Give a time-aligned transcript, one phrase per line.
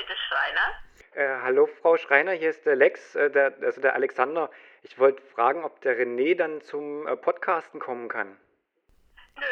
[0.00, 0.82] bitte, Schreiner?
[1.14, 4.50] Äh, hallo, Frau Schreiner, hier ist der Lex, äh, der, also der Alexander.
[4.82, 8.38] Ich wollte fragen, ob der René dann zum äh, Podcasten kommen kann.
[9.36, 9.44] Nö,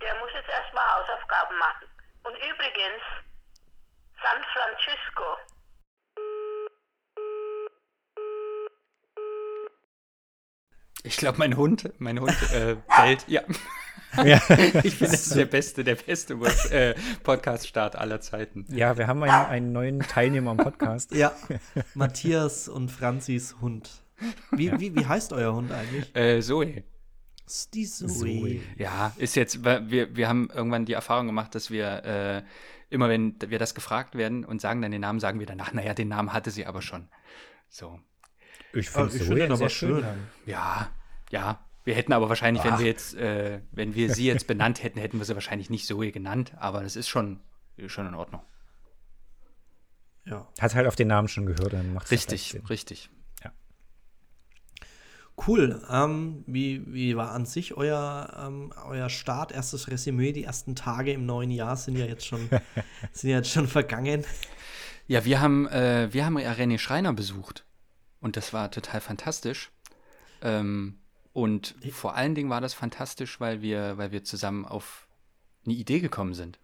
[0.00, 1.88] der muss jetzt erstmal Hausaufgaben machen.
[2.24, 3.02] Und übrigens,
[4.22, 5.38] San Francisco.
[11.02, 13.26] Ich glaube, mein Hund, mein Hund äh, bellt.
[13.28, 13.42] Ja.
[14.24, 14.36] Ja.
[14.82, 16.34] ich finde, das ist der beste, der beste
[16.70, 18.64] äh, Podcast-Start aller Zeiten.
[18.68, 21.14] Ja, wir haben einen, einen neuen Teilnehmer am Podcast.
[21.14, 21.32] Ja,
[21.94, 23.90] Matthias und Franzis Hund.
[24.50, 24.80] Wie, Ja.
[24.80, 26.14] wie, wie heißt euer Hund eigentlich?
[26.16, 26.84] Äh, Zoe.
[27.74, 28.08] Die Zoe.
[28.08, 28.60] Zoe.
[28.76, 32.42] Ja, ist jetzt, weil wir, wir haben irgendwann die Erfahrung gemacht, dass wir äh,
[32.90, 35.94] immer, wenn wir das gefragt werden und sagen dann den Namen, sagen wir danach, naja,
[35.94, 37.08] den Namen hatte sie aber schon.
[37.68, 38.00] So.
[38.72, 40.04] Ich Ah, finde es find den aber sehr schön.
[40.44, 40.88] Ja,
[41.30, 41.60] ja.
[41.86, 45.18] Wir hätten aber wahrscheinlich, wenn wir jetzt, äh, wenn wir sie jetzt benannt hätten, hätten
[45.18, 47.38] wir sie wahrscheinlich nicht Zoe genannt, aber das ist schon,
[47.86, 48.42] schon in Ordnung.
[50.24, 50.48] Ja.
[50.60, 53.08] Hat halt auf den Namen schon gehört, dann macht es Richtig, richtig.
[55.46, 55.82] Cool.
[55.90, 60.32] Ähm, wie, wie war an sich euer, ähm, euer Start, erstes Resümee?
[60.32, 62.48] Die ersten Tage im neuen Jahr sind ja jetzt schon,
[63.12, 64.24] sind ja jetzt schon vergangen.
[65.06, 67.66] Ja, wir haben, äh, wir haben ja René Schreiner besucht.
[68.18, 69.70] Und das war total fantastisch.
[70.40, 70.98] Ähm,
[71.36, 75.06] und vor allen Dingen war das fantastisch, weil wir, weil wir zusammen auf
[75.66, 76.58] eine Idee gekommen sind.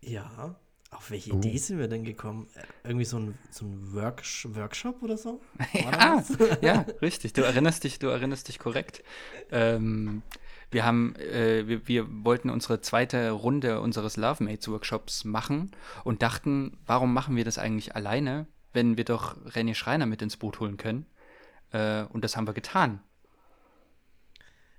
[0.00, 0.56] Ja.
[0.90, 1.34] Auf welche.
[1.34, 2.48] Idee sind wir denn gekommen?
[2.84, 5.42] Irgendwie so ein, so ein Worksh Workshop oder so?
[5.74, 6.38] Ja, was?
[6.62, 7.34] ja, richtig.
[7.34, 9.04] Du erinnerst dich, du erinnerst dich korrekt.
[9.50, 10.22] Ähm,
[10.70, 15.72] wir haben, äh, wir, wir wollten unsere zweite Runde unseres Love Mates Workshops machen
[16.02, 20.38] und dachten, warum machen wir das eigentlich alleine, wenn wir doch René Schreiner mit ins
[20.38, 21.04] Boot holen können?
[21.72, 23.00] Äh, und das haben wir getan.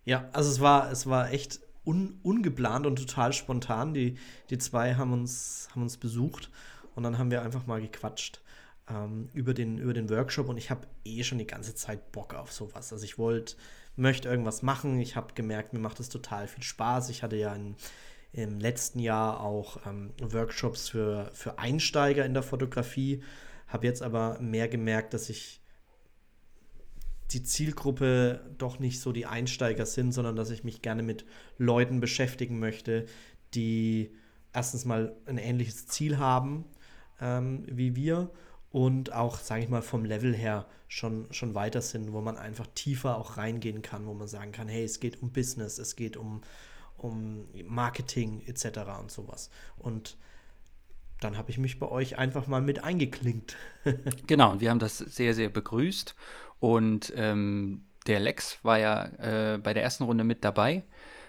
[0.05, 3.93] Ja, also es war, es war echt un, ungeplant und total spontan.
[3.93, 4.17] Die,
[4.49, 6.49] die zwei haben uns, haben uns besucht
[6.95, 8.41] und dann haben wir einfach mal gequatscht
[8.89, 12.33] ähm, über, den, über den Workshop und ich habe eh schon die ganze Zeit Bock
[12.33, 12.91] auf sowas.
[12.91, 13.55] Also ich wollte,
[13.95, 14.99] möchte irgendwas machen.
[14.99, 17.09] Ich habe gemerkt, mir macht es total viel Spaß.
[17.09, 17.75] Ich hatte ja in,
[18.33, 23.23] im letzten Jahr auch ähm, Workshops für, für Einsteiger in der Fotografie,
[23.67, 25.60] habe jetzt aber mehr gemerkt, dass ich
[27.33, 31.25] die Zielgruppe doch nicht so die Einsteiger sind, sondern dass ich mich gerne mit
[31.57, 33.05] Leuten beschäftigen möchte,
[33.53, 34.11] die
[34.53, 36.65] erstens mal ein ähnliches Ziel haben
[37.21, 38.29] ähm, wie wir
[38.71, 42.67] und auch, sage ich mal, vom Level her schon, schon weiter sind, wo man einfach
[42.73, 46.17] tiefer auch reingehen kann, wo man sagen kann, hey, es geht um Business, es geht
[46.17, 46.41] um,
[46.97, 48.79] um Marketing etc.
[48.99, 49.49] und sowas.
[49.77, 50.17] Und
[51.19, 53.55] dann habe ich mich bei euch einfach mal mit eingeklinkt.
[54.27, 56.15] Genau, und wir haben das sehr, sehr begrüßt.
[56.61, 60.83] Und ähm, der Lex war ja äh, bei der ersten Runde mit dabei,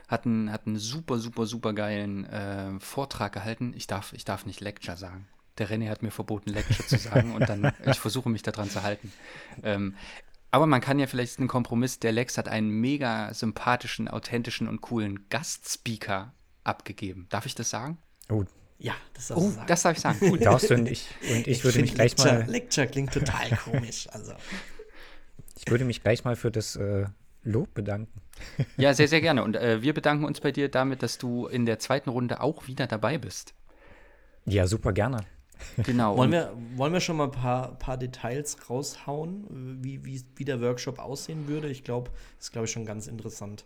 [0.06, 3.72] hat einen, hat einen super, super, super geilen äh, Vortrag gehalten.
[3.74, 5.26] Ich darf, ich darf nicht Lecture sagen.
[5.58, 8.82] Der René hat mir verboten, Lecture zu sagen und dann, ich versuche mich daran zu
[8.82, 9.10] halten.
[9.62, 9.96] Ähm,
[10.50, 11.98] aber man kann ja vielleicht einen Kompromiss.
[11.98, 17.26] Der Lex hat einen mega sympathischen, authentischen und coolen Gastspeaker abgegeben.
[17.30, 17.96] Darf ich das sagen?
[18.30, 18.44] Oh,
[18.78, 19.66] Ja, das darfst du Oh, sagen.
[19.66, 20.18] das darf ich sagen.
[20.30, 20.44] Gut.
[20.44, 21.06] darfst du und ich.
[21.30, 24.08] Und ich würde mich gleich Lecture, mal, Lecture klingt total komisch.
[24.10, 24.32] Also,
[25.64, 27.06] ich würde mich gleich mal für das äh,
[27.44, 28.20] Lob bedanken.
[28.76, 29.42] Ja, sehr, sehr gerne.
[29.42, 32.66] Und äh, wir bedanken uns bei dir damit, dass du in der zweiten Runde auch
[32.66, 33.54] wieder dabei bist.
[34.44, 35.18] Ja, super gerne.
[35.84, 36.16] Genau.
[36.16, 40.60] wollen, wir, wollen wir schon mal ein paar, paar Details raushauen, wie, wie, wie der
[40.60, 41.68] Workshop aussehen würde?
[41.68, 43.64] Ich glaube, das ist, glaube ich, schon ganz interessant.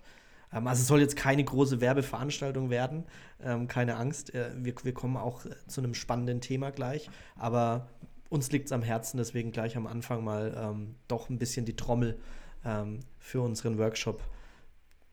[0.53, 3.05] Ähm, also es soll jetzt keine große Werbeveranstaltung werden,
[3.43, 4.35] ähm, keine Angst.
[4.35, 7.89] Äh, wir, wir kommen auch äh, zu einem spannenden Thema gleich, aber
[8.29, 11.77] uns liegt es am Herzen, deswegen gleich am Anfang mal ähm, doch ein bisschen die
[11.77, 12.19] Trommel
[12.65, 14.23] ähm, für unseren Workshop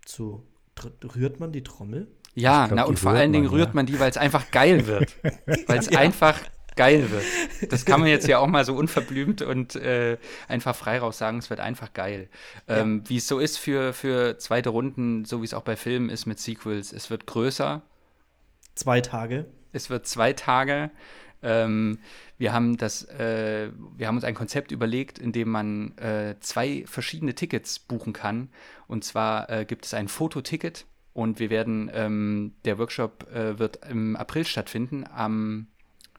[0.06, 0.44] zu.
[0.78, 2.08] tr- Rührt man die Trommel?
[2.36, 3.74] Ja, glaub, na und vor rührt allen Dingen man, rührt ja.
[3.74, 5.16] man die, weil es einfach geil wird.
[5.68, 6.40] Weil es einfach
[6.76, 7.28] geil wird.
[7.70, 11.38] Das kann man jetzt ja auch mal so unverblümt und äh, einfach frei raus sagen,
[11.38, 12.30] es wird einfach geil.
[12.68, 16.10] Ähm, Wie es so ist für, für zweite Runden, so wie es auch bei Filmen
[16.10, 17.84] ist mit Sequels, es wird größer,
[18.76, 19.48] Zwei Tage.
[19.72, 20.92] es wird zwei Tage.
[21.44, 22.00] Ähm,
[22.38, 26.84] wir haben das, äh, wir haben uns ein Konzept überlegt, in dem man äh, zwei
[26.88, 28.50] verschiedene Tickets buchen kann.
[28.88, 33.86] Und zwar äh, gibt es ein Fototicket und wir werden, ähm, der Workshop äh, wird
[33.90, 35.68] im April stattfinden, am,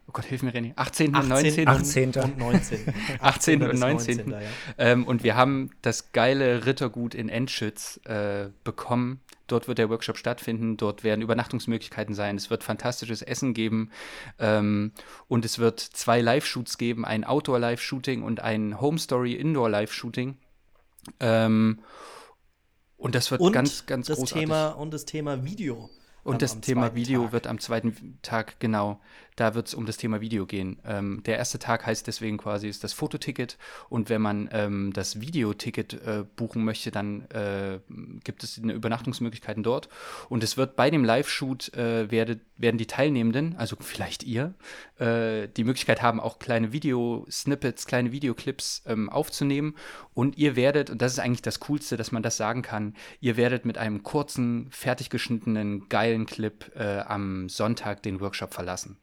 [0.06, 1.17] oh Gott, hilf mir René, 18.
[1.17, 1.69] und 19.
[1.69, 2.15] 18.
[2.23, 2.94] und 19.
[3.21, 3.62] 18.
[3.65, 4.31] und bis 19.
[4.31, 4.41] ja.
[4.79, 9.21] Ähm, und wir haben das geile Rittergut in Enschütz äh, bekommen.
[9.46, 10.76] Dort wird der Workshop stattfinden.
[10.76, 12.37] Dort werden Übernachtungsmöglichkeiten sein.
[12.37, 13.91] Es wird fantastisches Essen geben.
[14.38, 14.93] Ähm,
[15.29, 20.38] und es wird zwei Live-Shoots geben: ein Outdoor-Live-Shooting und ein Home-Story-Indoor-Live-Shooting.
[21.20, 21.81] Ähm,
[22.96, 24.44] und das wird Und ganz, ganz das großartig.
[24.44, 25.90] Thema und das Thema Video.
[26.23, 27.32] Und das Thema Video Tag.
[27.32, 28.99] wird am zweiten Tag, genau,
[29.36, 30.81] da wird es um das Thema Video gehen.
[30.86, 33.58] Ähm, der erste Tag heißt deswegen quasi ist das Fototicket
[33.88, 37.81] und wenn man ähm, das Videoticket äh, buchen möchte, dann äh,
[38.22, 39.88] gibt es Übernachtungsmöglichkeiten dort.
[40.28, 44.54] Und es wird bei dem Live-Shoot äh, werde, werden die Teilnehmenden, also vielleicht ihr,
[44.98, 49.75] äh, die Möglichkeit haben, auch kleine Video-Snippets, kleine Videoclips ähm, aufzunehmen.
[50.14, 53.37] Und ihr werdet, und das ist eigentlich das Coolste, dass man das sagen kann, ihr
[53.37, 58.98] werdet mit einem kurzen, fertig geschnittenen, geilen Clip äh, am Sonntag den Workshop verlassen.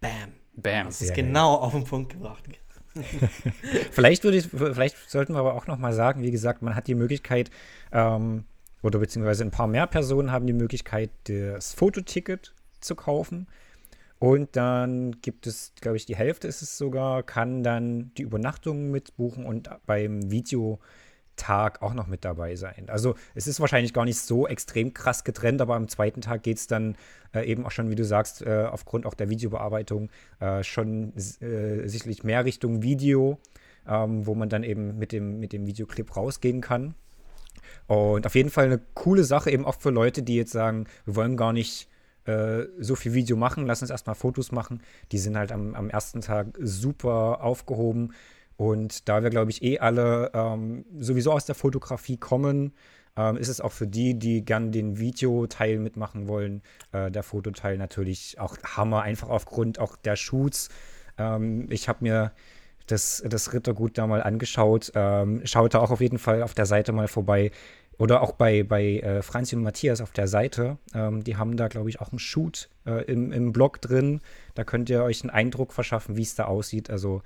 [0.00, 0.32] Bam.
[0.54, 0.86] Bam.
[0.86, 2.44] Das ist genau auf den Punkt gebracht.
[3.92, 6.86] vielleicht, würde ich, vielleicht sollten wir aber auch noch mal sagen, wie gesagt, man hat
[6.88, 7.50] die Möglichkeit,
[7.92, 8.44] ähm,
[8.82, 13.46] oder beziehungsweise ein paar mehr Personen haben die Möglichkeit, das Fototicket zu kaufen.
[14.18, 18.90] Und dann gibt es, glaube ich, die Hälfte ist es sogar, kann dann die Übernachtung
[18.90, 20.78] mitbuchen und beim Video
[21.40, 22.84] Tag auch noch mit dabei sein.
[22.88, 26.58] Also es ist wahrscheinlich gar nicht so extrem krass getrennt, aber am zweiten Tag geht
[26.58, 26.96] es dann
[27.34, 31.88] äh, eben auch schon, wie du sagst, äh, aufgrund auch der Videobearbeitung äh, schon äh,
[31.88, 33.38] sicherlich mehr Richtung Video,
[33.88, 36.94] ähm, wo man dann eben mit dem, mit dem Videoclip rausgehen kann.
[37.86, 41.16] Und auf jeden Fall eine coole Sache, eben auch für Leute, die jetzt sagen, wir
[41.16, 41.88] wollen gar nicht
[42.26, 44.82] äh, so viel Video machen, lass uns erstmal Fotos machen.
[45.10, 48.12] Die sind halt am, am ersten Tag super aufgehoben
[48.60, 52.74] und da wir, glaube ich, eh alle ähm, sowieso aus der Fotografie kommen,
[53.16, 56.60] ähm, ist es auch für die, die gern den Videoteil mitmachen wollen,
[56.92, 60.68] äh, der Fototeil natürlich auch Hammer, einfach aufgrund auch der Shoots.
[61.16, 62.32] Ähm, ich habe mir
[62.86, 64.92] das, das Rittergut da mal angeschaut.
[64.94, 67.52] Ähm, schaut da auch auf jeden Fall auf der Seite mal vorbei.
[67.96, 70.76] Oder auch bei, bei äh, Franzi und Matthias auf der Seite.
[70.94, 74.20] Ähm, die haben da, glaube ich, auch einen Shoot äh, im, im Blog drin.
[74.54, 76.90] Da könnt ihr euch einen Eindruck verschaffen, wie es da aussieht.
[76.90, 77.22] Also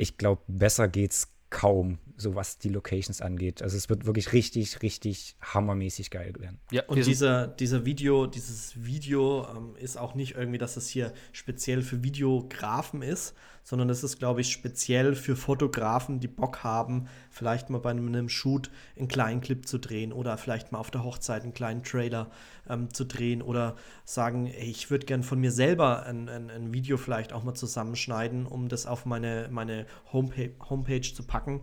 [0.00, 3.62] ich glaube, besser geht's kaum, so was die Locations angeht.
[3.62, 6.58] Also es wird wirklich richtig, richtig hammermäßig geil werden.
[6.70, 11.12] Ja, und dieser, dieser Video, dieses Video ähm, ist auch nicht irgendwie, dass es hier
[11.32, 17.08] speziell für Videografen ist, sondern es ist, glaube ich, speziell für Fotografen, die Bock haben,
[17.30, 20.90] vielleicht mal bei einem, einem Shoot einen kleinen Clip zu drehen oder vielleicht mal auf
[20.90, 22.30] der Hochzeit einen kleinen Trailer
[22.68, 26.72] ähm, zu drehen oder sagen, ey, ich würde gern von mir selber ein, ein, ein,
[26.72, 31.60] Video vielleicht auch mal zusammenschneiden, um das auf meine, meine Homepage, Homepage zu packen,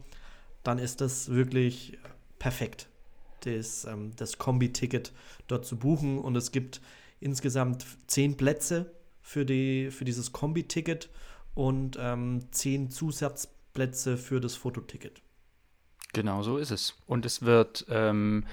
[0.67, 1.97] dann ist das wirklich
[2.39, 2.89] perfekt,
[3.45, 5.13] das, ähm, das Kombi-Ticket
[5.47, 6.81] dort zu buchen und es gibt
[7.21, 8.91] insgesamt zehn Plätze
[9.21, 11.09] für, die, für dieses Kombi-Ticket
[11.55, 15.21] und ähm, zehn Zusatzplätze für das Fototicket.
[16.11, 16.95] Genau so ist es.
[17.05, 18.43] Und es wird ähm,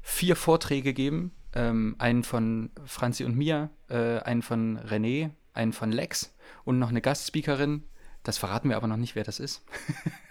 [0.00, 1.32] vier Vorträge geben.
[1.54, 6.90] Ähm, einen von Franzi und mir, äh, einen von René, einen von Lex und noch
[6.90, 7.82] eine Gastspeakerin.
[8.22, 9.64] Das verraten wir aber noch nicht, wer das ist.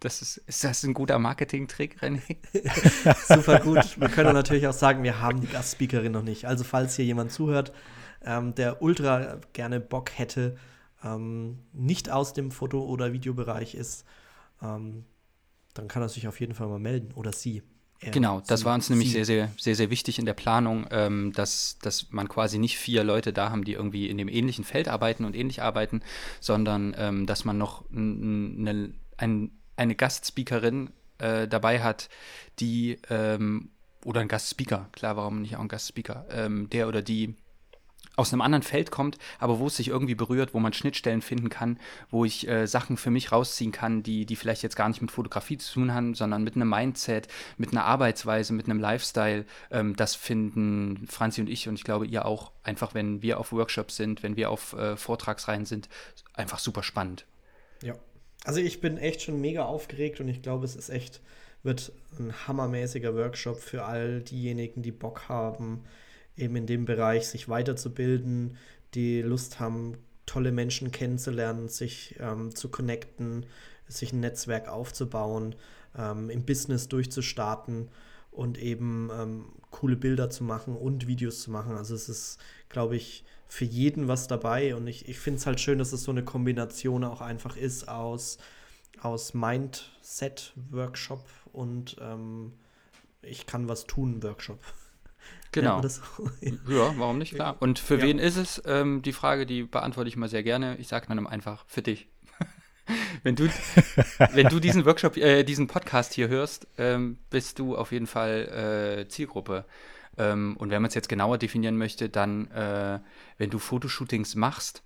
[0.00, 2.36] Das ist, ist das ein guter Marketing-Trick, René?
[3.34, 4.00] Super gut.
[4.00, 6.44] Wir können natürlich auch sagen, wir haben die Gastspeakerin noch nicht.
[6.46, 7.72] Also falls hier jemand zuhört,
[8.24, 10.56] ähm, der ultra gerne Bock hätte,
[11.04, 14.04] ähm, nicht aus dem Foto- oder Videobereich ist,
[14.62, 15.04] ähm,
[15.74, 17.62] dann kann er sich auf jeden Fall mal melden oder sie.
[18.00, 20.86] Er, genau, das sie, war uns nämlich sehr, sehr, sehr, sehr wichtig in der Planung,
[20.90, 24.64] ähm, dass, dass man quasi nicht vier Leute da haben, die irgendwie in dem ähnlichen
[24.64, 26.02] Feld arbeiten und ähnlich arbeiten,
[26.40, 32.08] sondern ähm, dass man noch eine, ein, eine Gastspeakerin äh, dabei hat,
[32.58, 33.70] die ähm,
[34.04, 37.34] oder ein Gastspeaker, klar, warum nicht auch ein Gastspeaker, ähm, der oder die
[38.16, 41.48] aus einem anderen Feld kommt, aber wo es sich irgendwie berührt, wo man Schnittstellen finden
[41.48, 45.02] kann, wo ich äh, Sachen für mich rausziehen kann, die, die vielleicht jetzt gar nicht
[45.02, 49.44] mit Fotografie zu tun haben, sondern mit einem Mindset, mit einer Arbeitsweise, mit einem Lifestyle.
[49.70, 53.52] Ähm, das finden Franzi und ich und ich glaube ihr auch einfach, wenn wir auf
[53.52, 55.88] Workshops sind, wenn wir auf äh, Vortragsreihen sind,
[56.34, 57.26] einfach super spannend.
[57.82, 57.94] Ja,
[58.44, 61.20] also ich bin echt schon mega aufgeregt und ich glaube, es ist echt,
[61.62, 65.82] wird ein hammermäßiger Workshop für all diejenigen, die Bock haben,
[66.36, 68.56] eben in dem Bereich sich weiterzubilden,
[68.94, 69.96] die Lust haben,
[70.26, 73.46] tolle Menschen kennenzulernen, sich ähm, zu connecten,
[73.88, 75.54] sich ein Netzwerk aufzubauen,
[75.96, 77.88] ähm, im Business durchzustarten
[78.30, 81.76] und eben ähm, coole Bilder zu machen und Videos zu machen.
[81.76, 83.24] Also es ist, glaube ich,
[83.54, 86.24] für jeden was dabei und ich, ich finde es halt schön, dass es so eine
[86.24, 88.38] Kombination auch einfach ist aus,
[89.00, 92.54] aus Mindset-Workshop und ähm,
[93.22, 94.58] ich kann was tun Workshop.
[95.52, 95.80] Genau.
[96.68, 97.36] Ja, warum nicht?
[97.36, 97.56] Klar.
[97.60, 98.02] Und für ja.
[98.02, 98.60] wen ist es?
[98.66, 100.76] Ähm, die Frage, die beantworte ich mal sehr gerne.
[100.78, 102.08] Ich sage dann einfach für dich.
[103.22, 103.48] wenn du,
[104.32, 109.04] wenn du diesen Workshop, äh, diesen Podcast hier hörst, ähm, bist du auf jeden Fall
[109.04, 109.64] äh, Zielgruppe.
[110.18, 113.00] Ähm, und wenn man es jetzt genauer definieren möchte, dann, äh,
[113.38, 114.82] wenn du Fotoshootings machst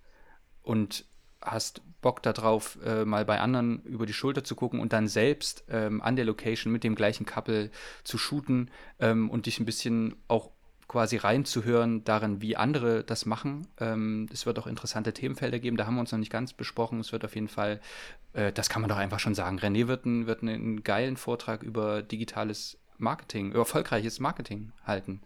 [0.62, 1.04] und
[1.40, 5.64] hast Bock darauf, äh, mal bei anderen über die Schulter zu gucken und dann selbst
[5.68, 7.70] ähm, an der Location mit dem gleichen Couple
[8.04, 8.70] zu shooten
[9.00, 10.50] ähm, und dich ein bisschen auch
[10.86, 13.66] quasi reinzuhören darin, wie andere das machen.
[13.78, 17.00] Ähm, es wird auch interessante Themenfelder geben, da haben wir uns noch nicht ganz besprochen.
[17.00, 17.80] Es wird auf jeden Fall,
[18.32, 21.62] äh, das kann man doch einfach schon sagen, René wird, ein, wird einen geilen Vortrag
[21.62, 25.20] über digitales Marketing, erfolgreiches Marketing halten.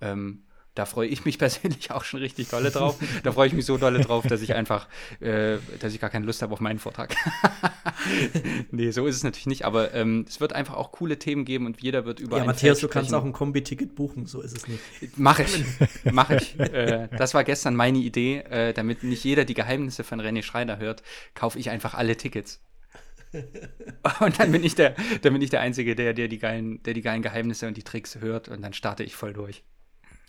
[0.00, 0.42] Ähm,
[0.74, 2.98] da freue ich mich persönlich auch schon richtig dolle drauf.
[3.22, 4.88] Da freue ich mich so dolle drauf, dass ich einfach,
[5.20, 7.14] äh, dass ich gar keine Lust habe auf meinen Vortrag.
[8.70, 11.66] nee, so ist es natürlich nicht, aber ähm, es wird einfach auch coole Themen geben
[11.66, 14.66] und jeder wird über Ja, Matthias, du kannst auch ein Kombi-Ticket buchen, so ist es
[14.66, 14.80] nicht.
[15.16, 16.58] Mache ich, mache ich.
[16.58, 20.78] Äh, das war gestern meine Idee, äh, damit nicht jeder die Geheimnisse von René Schreiner
[20.78, 21.02] hört,
[21.34, 22.60] kaufe ich einfach alle Tickets.
[24.20, 26.94] Und dann bin ich der, dann bin ich der Einzige, der, der, die geilen, der
[26.94, 29.64] die geilen Geheimnisse und die Tricks hört und dann starte ich voll durch.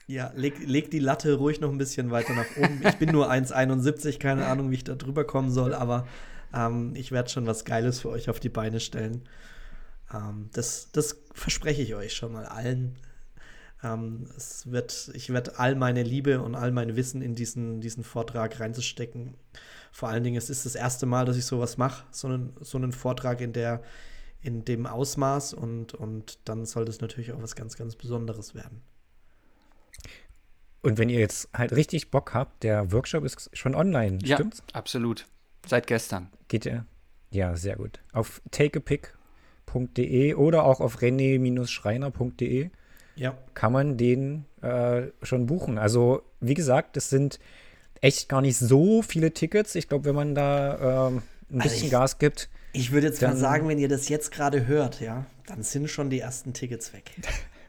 [0.08, 2.82] Ja, leg, leg die Latte ruhig noch ein bisschen weiter nach oben.
[2.88, 6.08] Ich bin nur 1,71, keine Ahnung, wie ich da drüber kommen soll, aber
[6.54, 9.28] ähm, ich werde schon was Geiles für euch auf die Beine stellen.
[10.14, 12.96] Ähm, das, das verspreche ich euch schon mal allen.
[13.84, 18.04] Ähm, es wird, ich werde all meine Liebe und all mein Wissen in diesen, diesen
[18.04, 19.36] Vortrag reinzustecken.
[19.96, 22.78] Vor allen Dingen, es ist das erste Mal, dass ich sowas mache, so einen, so
[22.78, 23.82] einen Vortrag in der
[24.42, 28.82] in dem Ausmaß und, und dann soll das natürlich auch was ganz, ganz Besonderes werden.
[30.82, 34.64] Und wenn ihr jetzt halt richtig Bock habt, der Workshop ist schon online, ja, stimmt's?
[34.74, 35.28] absolut.
[35.66, 36.28] Seit gestern.
[36.50, 36.86] Geht ihr?
[37.32, 38.02] Ja, sehr gut.
[38.12, 42.70] Auf takeapick.de oder auch auf rené-schreiner.de
[43.16, 43.38] ja.
[43.54, 45.78] kann man den äh, schon buchen.
[45.78, 47.40] Also, wie gesagt, es sind
[48.02, 49.76] echt gar nicht so viele Tickets.
[49.76, 51.22] Ich glaube, wenn man da ähm,
[51.52, 54.32] ein Also bisschen ich- Gas gibt, Ich würde jetzt mal sagen, wenn ihr das jetzt
[54.32, 57.12] gerade hört, ja, dann sind schon die ersten Tickets weg.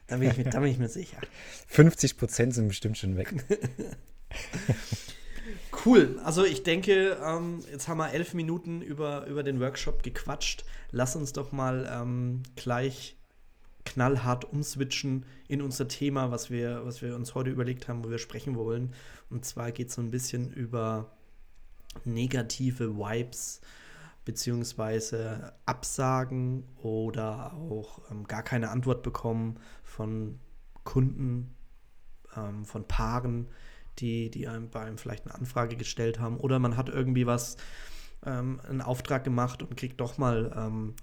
[0.07, 1.17] Da bin ich mir, da bin ich mir sicher.
[1.67, 3.33] 50 Prozent sind bestimmt schon weg.
[5.85, 6.19] Cool.
[6.23, 10.65] Also ich denke, ähm, jetzt haben wir elf Minuten über, über den Workshop gequatscht.
[10.91, 13.15] Lass uns doch mal ähm, gleich
[13.87, 18.17] knallhart umswitchen in unser Thema, was wir, was wir uns heute überlegt haben, wo wir
[18.17, 18.93] sprechen wollen.
[19.29, 21.11] Und zwar geht es so ein bisschen über
[22.03, 23.61] negative Vibes
[24.25, 30.39] beziehungsweise Absagen oder auch ähm, gar keine Antwort bekommen von
[30.83, 31.55] Kunden,
[32.35, 33.47] ähm, von Paaren,
[33.99, 36.37] die, die einem bei einem vielleicht eine Anfrage gestellt haben.
[36.37, 37.55] Oder man hat irgendwie was,
[38.25, 40.95] ähm, einen Auftrag gemacht und kriegt doch mal ähm,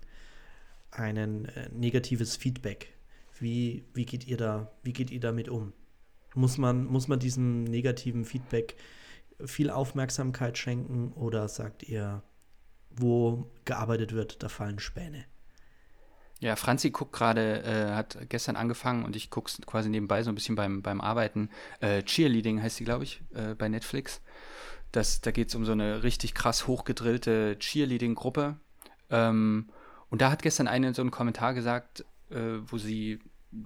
[0.95, 2.93] ein äh, negatives Feedback.
[3.39, 5.73] Wie, wie, geht ihr da, wie geht ihr damit um?
[6.35, 8.77] Muss man, muss man diesem negativen Feedback
[9.45, 12.23] viel Aufmerksamkeit schenken oder sagt ihr,
[12.91, 15.25] wo gearbeitet wird, da fallen Späne?
[16.41, 20.35] Ja, Franzi guckt gerade, äh, hat gestern angefangen und ich gucke quasi nebenbei so ein
[20.35, 21.49] bisschen beim, beim Arbeiten.
[21.81, 24.21] Äh, Cheerleading heißt die, glaube ich, äh, bei Netflix.
[24.93, 28.57] Das, da geht es um so eine richtig krass hochgedrillte Cheerleading-Gruppe.
[29.11, 29.71] Ähm,
[30.11, 33.21] und da hat gestern eine so einen Kommentar gesagt, äh, wo sie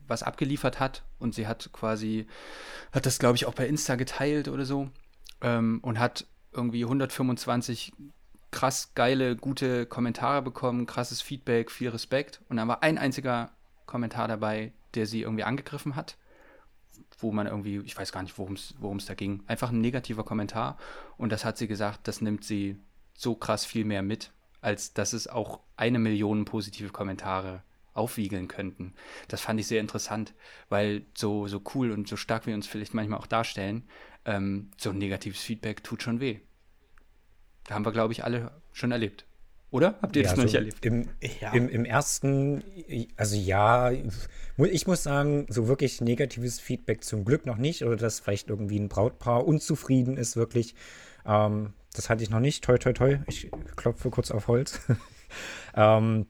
[0.06, 2.26] was abgeliefert hat und sie hat quasi,
[2.92, 4.90] hat das, glaube ich, auch bei Insta geteilt oder so
[5.40, 7.92] ähm, und hat irgendwie 125
[8.50, 12.40] krass geile, gute Kommentare bekommen, krasses Feedback, viel Respekt.
[12.48, 13.50] Und dann war ein einziger
[13.86, 16.16] Kommentar dabei, der sie irgendwie angegriffen hat,
[17.18, 18.54] wo man irgendwie, ich weiß gar nicht, worum
[18.96, 20.78] es da ging, einfach ein negativer Kommentar.
[21.16, 22.76] Und das hat sie gesagt, das nimmt sie
[23.14, 27.62] so krass viel mehr mit, als dass es auch eine Million positive Kommentare
[27.94, 28.94] aufwiegeln könnten.
[29.26, 30.34] Das fand ich sehr interessant,
[30.68, 33.84] weil so, so cool und so stark wir uns vielleicht manchmal auch darstellen,
[34.24, 36.38] ähm, so ein negatives Feedback tut schon weh.
[37.64, 39.26] Da haben wir, glaube ich, alle schon erlebt.
[39.70, 39.98] Oder?
[40.00, 40.84] Habt ihr das noch so nicht erlebt?
[40.86, 41.08] Im,
[41.40, 41.52] Ja.
[41.52, 42.64] im, Im ersten,
[43.16, 47.84] also ja, ich muss sagen, so wirklich negatives Feedback zum Glück noch nicht.
[47.84, 50.74] Oder dass vielleicht irgendwie ein Brautpaar unzufrieden ist, wirklich.
[51.28, 52.64] Ähm, das hatte ich noch nicht.
[52.64, 53.18] Toi, toi, toi.
[53.26, 54.80] Ich klopfe kurz auf Holz.
[55.76, 56.26] ähm,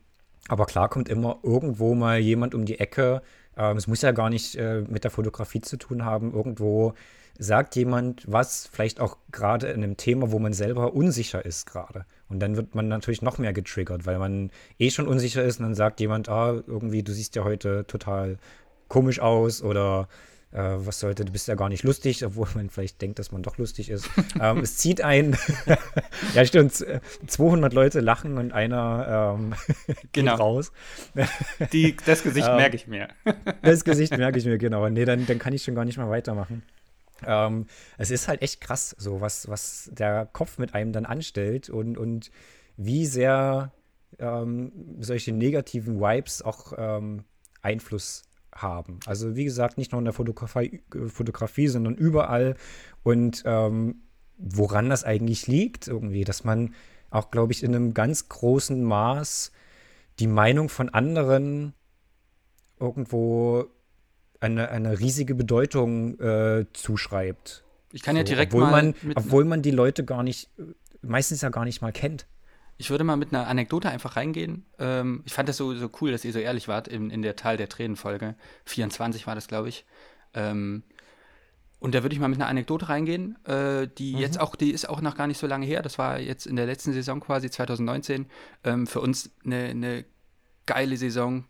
[0.48, 3.22] aber klar kommt immer irgendwo mal jemand um die Ecke.
[3.56, 6.32] Ähm, es muss ja gar nicht äh, mit der Fotografie zu tun haben.
[6.32, 6.94] Irgendwo
[7.38, 12.04] sagt jemand was, vielleicht auch gerade in einem Thema, wo man selber unsicher ist gerade.
[12.28, 15.66] Und dann wird man natürlich noch mehr getriggert, weil man eh schon unsicher ist und
[15.66, 18.38] dann sagt jemand, ah, irgendwie, du siehst ja heute total
[18.88, 20.08] komisch aus oder
[20.52, 23.42] äh, was sollte, du bist ja gar nicht lustig, obwohl man vielleicht denkt, dass man
[23.42, 24.08] doch lustig ist.
[24.40, 25.36] ähm, es zieht ein,
[26.34, 29.54] ja stimmt, z- 200 Leute lachen und einer ähm,
[29.86, 30.34] geht Genau.
[30.36, 30.72] raus.
[31.72, 33.08] Die, das Gesicht Ähm, merke ich mir.
[33.62, 34.88] Das Gesicht merke ich mir, genau.
[34.88, 36.62] Nee, dann, dann kann ich schon gar nicht mehr weitermachen.
[37.26, 37.66] Ähm,
[37.98, 41.98] es ist halt echt krass, so was, was der Kopf mit einem dann anstellt und,
[41.98, 42.30] und
[42.76, 43.72] wie sehr
[44.20, 47.24] ähm, solche negativen Vibes auch ähm,
[47.60, 48.22] Einfluss
[48.62, 49.00] haben.
[49.06, 52.56] Also wie gesagt, nicht nur in der Fotografie, Fotografie sondern überall.
[53.02, 54.02] Und ähm,
[54.36, 56.74] woran das eigentlich liegt, irgendwie, dass man
[57.10, 59.52] auch, glaube ich, in einem ganz großen Maß
[60.18, 61.74] die Meinung von anderen
[62.78, 63.66] irgendwo
[64.40, 67.64] eine, eine riesige Bedeutung äh, zuschreibt.
[67.92, 70.50] Ich kann ja direkt obwohl mal man, obwohl man die Leute gar nicht,
[71.02, 72.26] meistens ja gar nicht mal kennt.
[72.78, 74.64] Ich würde mal mit einer Anekdote einfach reingehen.
[74.78, 77.36] Ähm, ich fand das so, so cool, dass ihr so ehrlich wart in, in der
[77.36, 78.36] Tal der Tränen-Folge.
[78.66, 79.84] 24 war das, glaube ich.
[80.32, 80.84] Ähm,
[81.80, 84.18] und da würde ich mal mit einer Anekdote reingehen, äh, die Mhm.
[84.18, 85.82] jetzt auch, die ist auch noch gar nicht so lange her.
[85.82, 88.26] Das war jetzt in der letzten Saison quasi, 2019.
[88.64, 90.04] Ähm, für uns eine, eine
[90.66, 91.44] geile Saison.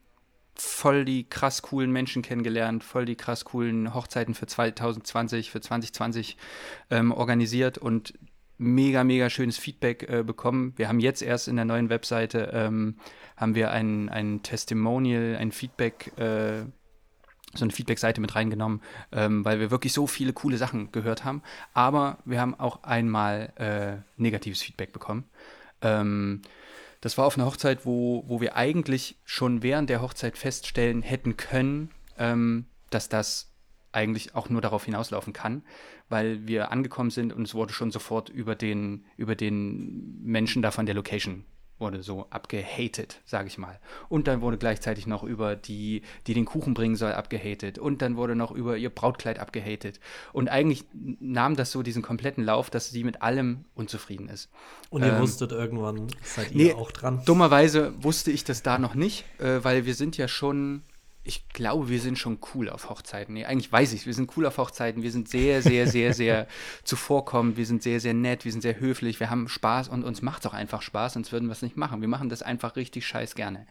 [0.54, 6.36] Voll die krass coolen Menschen kennengelernt, voll die krass coolen Hochzeiten für 2020, für 2020
[6.90, 8.14] ähm, organisiert und
[8.58, 10.74] mega, mega schönes Feedback äh, bekommen.
[10.76, 12.96] Wir haben jetzt erst in der neuen Webseite ähm,
[13.36, 16.64] haben wir ein, ein Testimonial, ein Feedback, äh,
[17.54, 21.42] so eine Feedback-Seite mit reingenommen, ähm, weil wir wirklich so viele coole Sachen gehört haben.
[21.72, 25.24] Aber wir haben auch einmal äh, negatives Feedback bekommen.
[25.80, 26.42] Ähm,
[27.00, 31.36] das war auf einer Hochzeit, wo, wo wir eigentlich schon während der Hochzeit feststellen hätten
[31.36, 33.47] können, ähm, dass das
[33.98, 35.62] eigentlich auch nur darauf hinauslaufen kann,
[36.08, 40.70] weil wir angekommen sind und es wurde schon sofort über den, über den Menschen da
[40.70, 41.44] von der Location
[41.78, 43.78] wurde so abgehatet, sage ich mal.
[44.08, 47.78] Und dann wurde gleichzeitig noch über die, die den Kuchen bringen soll, abgehatet.
[47.78, 50.00] Und dann wurde noch über ihr Brautkleid abgehatet.
[50.32, 54.50] Und eigentlich nahm das so diesen kompletten Lauf, dass sie mit allem unzufrieden ist.
[54.90, 57.22] Und ihr Ähm, wusstet irgendwann, seid nee, ihr auch dran.
[57.24, 60.82] Dummerweise wusste ich das da noch nicht, äh, weil wir sind ja schon,
[61.28, 63.34] ich glaube, wir sind schon cool auf Hochzeiten.
[63.34, 65.02] Nee, eigentlich weiß ich, wir sind cool auf Hochzeiten.
[65.02, 66.48] Wir sind sehr, sehr, sehr, sehr
[66.84, 67.58] zuvorkommend.
[67.58, 68.46] Wir sind sehr, sehr nett.
[68.46, 69.20] Wir sind sehr höflich.
[69.20, 71.76] Wir haben Spaß und uns macht es auch einfach Spaß, sonst würden wir es nicht
[71.76, 72.00] machen.
[72.00, 73.66] Wir machen das einfach richtig scheiß gerne.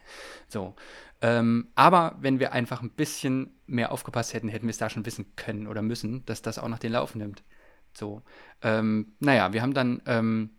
[0.46, 0.76] So.
[1.20, 5.04] Ähm, aber wenn wir einfach ein bisschen mehr aufgepasst hätten, hätten wir es da schon
[5.04, 7.42] wissen können oder müssen, dass das auch noch den Lauf nimmt.
[7.92, 8.22] So.
[8.62, 10.00] Ähm, naja, wir haben dann.
[10.06, 10.50] Ähm,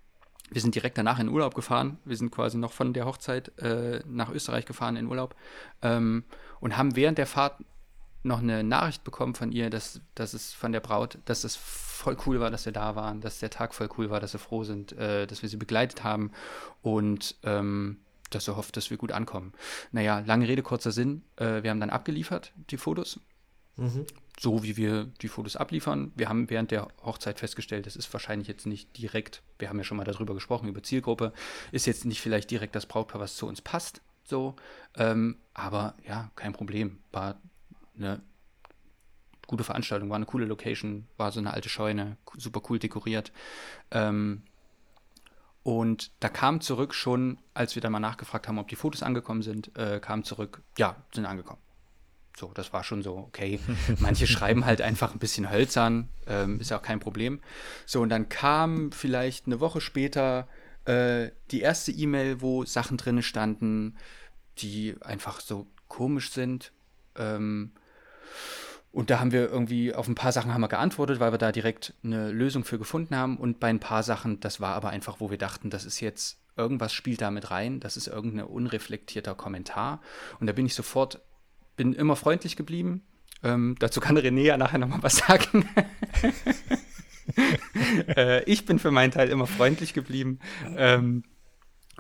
[0.52, 1.98] wir sind direkt danach in Urlaub gefahren.
[2.06, 5.36] Wir sind quasi noch von der Hochzeit äh, nach Österreich gefahren in Urlaub
[5.82, 6.24] ähm,
[6.60, 7.64] und haben während der Fahrt
[8.24, 12.18] noch eine Nachricht bekommen von ihr, dass, dass es von der Braut, dass es voll
[12.26, 14.64] cool war, dass wir da waren, dass der Tag voll cool war, dass sie froh
[14.64, 16.32] sind, äh, dass wir sie begleitet haben
[16.82, 19.54] und ähm, dass sie hofft, dass wir gut ankommen.
[19.92, 21.24] Naja, lange Rede, kurzer Sinn.
[21.38, 23.20] Äh, wir haben dann abgeliefert, die Fotos
[23.80, 24.06] Mhm.
[24.40, 26.14] So wie wir die Fotos abliefern.
[26.16, 29.84] Wir haben während der Hochzeit festgestellt, das ist wahrscheinlich jetzt nicht direkt, wir haben ja
[29.84, 31.34] schon mal darüber gesprochen, über Zielgruppe,
[31.72, 34.56] ist jetzt nicht vielleicht direkt das Brautpaar, was zu uns passt, so,
[34.96, 37.42] ähm, aber ja, kein Problem, war
[37.98, 38.22] eine
[39.46, 43.34] gute Veranstaltung, war eine coole Location, war so eine alte Scheune, super cool dekoriert,
[43.92, 44.44] ähm,
[45.64, 49.42] und da kam zurück schon, als wir dann mal nachgefragt haben, ob die Fotos angekommen
[49.42, 51.60] sind, äh, kam zurück, ja, sind angekommen.
[52.38, 53.60] So, das war schon so, okay.
[54.00, 57.42] Manche schreiben halt einfach ein bisschen hölzern, ähm, ist ja auch kein Problem.
[57.86, 60.48] So, und dann kam vielleicht eine Woche später
[60.86, 63.98] äh, die erste E-Mail, wo Sachen drin standen,
[64.60, 66.72] die einfach so komisch sind.
[67.16, 67.72] Ähm,
[68.92, 71.52] und da haben wir irgendwie auf ein paar Sachen haben wir geantwortet, weil wir da
[71.52, 73.38] direkt eine Lösung für gefunden haben.
[73.38, 76.40] Und bei ein paar Sachen, das war aber einfach, wo wir dachten, das ist jetzt,
[76.58, 80.02] irgendwas spielt da mit rein, das ist irgendein unreflektierter Kommentar.
[80.40, 81.22] Und da bin ich sofort,
[81.80, 83.04] bin immer freundlich geblieben.
[83.42, 85.64] Ähm, dazu kann René ja nachher nochmal was sagen.
[88.18, 90.40] äh, ich bin für meinen Teil immer freundlich geblieben.
[90.76, 91.24] Ähm,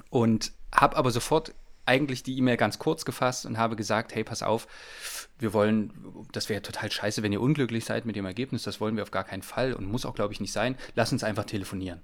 [0.09, 4.43] und habe aber sofort eigentlich die E-Mail ganz kurz gefasst und habe gesagt, hey, pass
[4.43, 4.67] auf,
[5.37, 5.93] wir wollen,
[6.33, 9.11] das wäre total scheiße, wenn ihr unglücklich seid mit dem Ergebnis, das wollen wir auf
[9.11, 10.75] gar keinen Fall und muss auch, glaube ich, nicht sein.
[10.93, 12.01] Lass uns einfach telefonieren.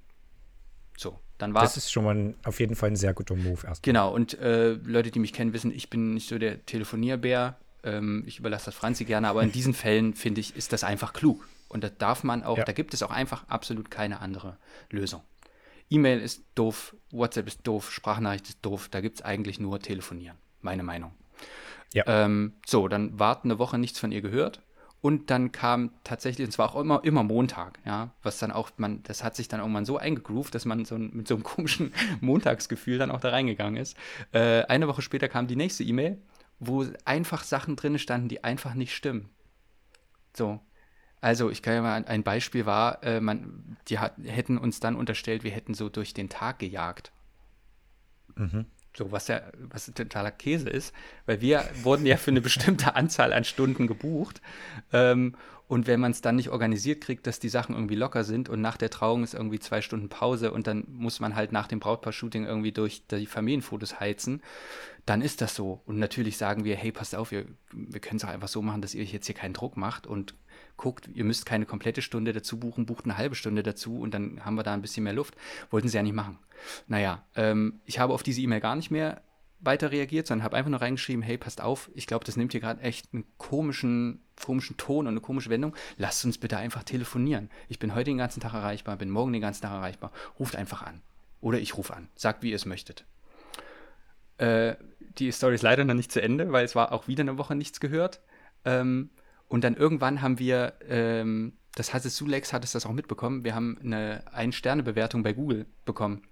[0.96, 3.68] So, dann war Das ist schon mal ein, auf jeden Fall ein sehr guter Move
[3.68, 3.84] erst.
[3.84, 7.58] Genau, und äh, Leute, die mich kennen, wissen, ich bin nicht so der Telefonierbär.
[7.86, 11.13] Ähm, ich überlasse das Franzi gerne, aber in diesen Fällen, finde ich, ist das einfach
[11.13, 11.48] klug.
[11.69, 12.63] Und da darf man auch, Ja.
[12.63, 14.58] da gibt es auch einfach absolut keine andere
[14.89, 15.21] Lösung.
[15.89, 20.38] E-Mail ist doof, WhatsApp ist doof, Sprachnachricht ist doof, da gibt es eigentlich nur telefonieren,
[20.62, 21.12] meine Meinung.
[21.93, 22.04] Ja.
[22.08, 24.62] Ähm, so, dann war eine Woche nichts von ihr gehört.
[25.02, 29.04] Und dann kam tatsächlich, und zwar auch immer, immer Montag, ja, was dann auch, man,
[29.04, 31.93] das hat sich dann irgendwann so eingegroovt, dass man so ein, mit so einem komischen
[32.21, 33.95] Montagsgefühl dann auch da reingegangen ist.
[34.32, 36.17] Äh, eine Woche später kam die nächste E-Mail,
[36.60, 39.30] wo einfach Sachen drin standen, die einfach nicht stimmen.
[40.36, 40.60] So.
[41.22, 44.96] Also, ich kann ja mal, ein Beispiel war, äh, man, die hat, hätten uns dann
[44.96, 47.12] unterstellt, wir hätten so durch den Tag gejagt.
[48.96, 50.94] So, was ja, was totaler Käse ist,
[51.26, 54.41] weil wir wurden ja für eine bestimmte Anzahl an Stunden gebucht.
[54.94, 55.36] Ähm,
[55.67, 58.62] und wenn man es dann nicht organisiert kriegt, dass die Sachen irgendwie locker sind und
[58.62, 61.80] nach der Trauung ist irgendwie zwei Stunden Pause und dann muss man halt nach dem
[61.80, 64.43] Brautpaar-Shooting irgendwie durch die Familienfotos heizen,
[65.08, 65.82] dann ist das so.
[65.86, 68.82] Und natürlich sagen wir, hey, passt auf, wir, wir können es auch einfach so machen,
[68.82, 70.36] dass ihr euch jetzt hier keinen Druck macht und
[70.78, 74.45] guckt, ihr müsst keine komplette Stunde dazu buchen, bucht eine halbe Stunde dazu und dann
[74.45, 75.36] haben wir da ein bisschen mehr Luft.
[75.71, 76.38] Wollten sie ja nicht machen.
[76.88, 79.21] Naja, ähm, ich habe auf diese E-Mail gar nicht mehr
[79.60, 82.62] weiter reagiert, sondern habe einfach nur reingeschrieben, hey, passt auf, ich glaube, das nimmt hier
[82.62, 85.76] gerade echt einen komischen, komischen Ton und eine komische Wendung.
[85.98, 87.50] Lasst uns bitte einfach telefonieren.
[87.70, 90.12] Ich bin heute den ganzen Tag erreichbar, bin morgen den ganzen Tag erreichbar.
[90.39, 91.02] Ruft einfach an.
[91.41, 92.10] Oder ich rufe an.
[92.15, 93.06] Sagt, wie ihr es möchtet.
[94.38, 94.76] Äh,
[95.18, 97.56] die Story ist leider noch nicht zu Ende, weil es war auch wieder eine Woche
[97.56, 98.22] nichts gehört.
[98.65, 99.10] Ähm,
[99.48, 103.56] und dann irgendwann haben wir, ähm, das hattest du, Lex, hattest das auch mitbekommen, wir
[103.56, 106.24] haben eine Ein-Sterne-Bewertung bei Google bekommen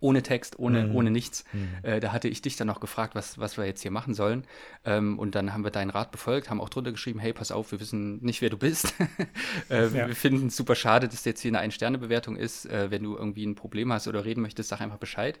[0.00, 0.94] ohne Text, ohne, mhm.
[0.94, 1.44] ohne nichts.
[1.52, 1.68] Mhm.
[1.82, 4.44] Äh, da hatte ich dich dann noch gefragt, was, was wir jetzt hier machen sollen.
[4.84, 7.72] Ähm, und dann haben wir deinen Rat befolgt, haben auch drunter geschrieben, hey, pass auf,
[7.72, 8.94] wir wissen nicht, wer du bist.
[9.70, 10.08] äh, ja.
[10.08, 12.66] Wir finden es super schade, dass jetzt hier eine Ein-Sterne-Bewertung ist.
[12.66, 15.40] Äh, wenn du irgendwie ein Problem hast oder reden möchtest, sag einfach Bescheid.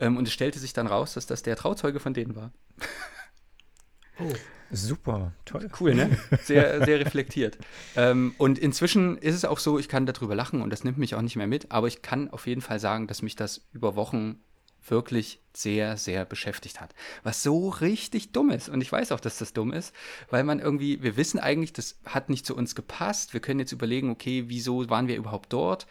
[0.00, 2.52] Ähm, und es stellte sich dann raus, dass das der Trauzeuge von denen war.
[4.20, 4.32] oh.
[4.70, 5.70] Super, toll.
[5.80, 6.18] Cool, ne?
[6.42, 7.56] Sehr, sehr reflektiert.
[7.96, 11.14] ähm, und inzwischen ist es auch so, ich kann darüber lachen und das nimmt mich
[11.14, 13.96] auch nicht mehr mit, aber ich kann auf jeden Fall sagen, dass mich das über
[13.96, 14.40] Wochen
[14.86, 16.94] wirklich sehr, sehr beschäftigt hat.
[17.22, 18.68] Was so richtig dumm ist.
[18.68, 19.94] Und ich weiß auch, dass das dumm ist,
[20.30, 23.32] weil man irgendwie, wir wissen eigentlich, das hat nicht zu uns gepasst.
[23.32, 25.86] Wir können jetzt überlegen, okay, wieso waren wir überhaupt dort?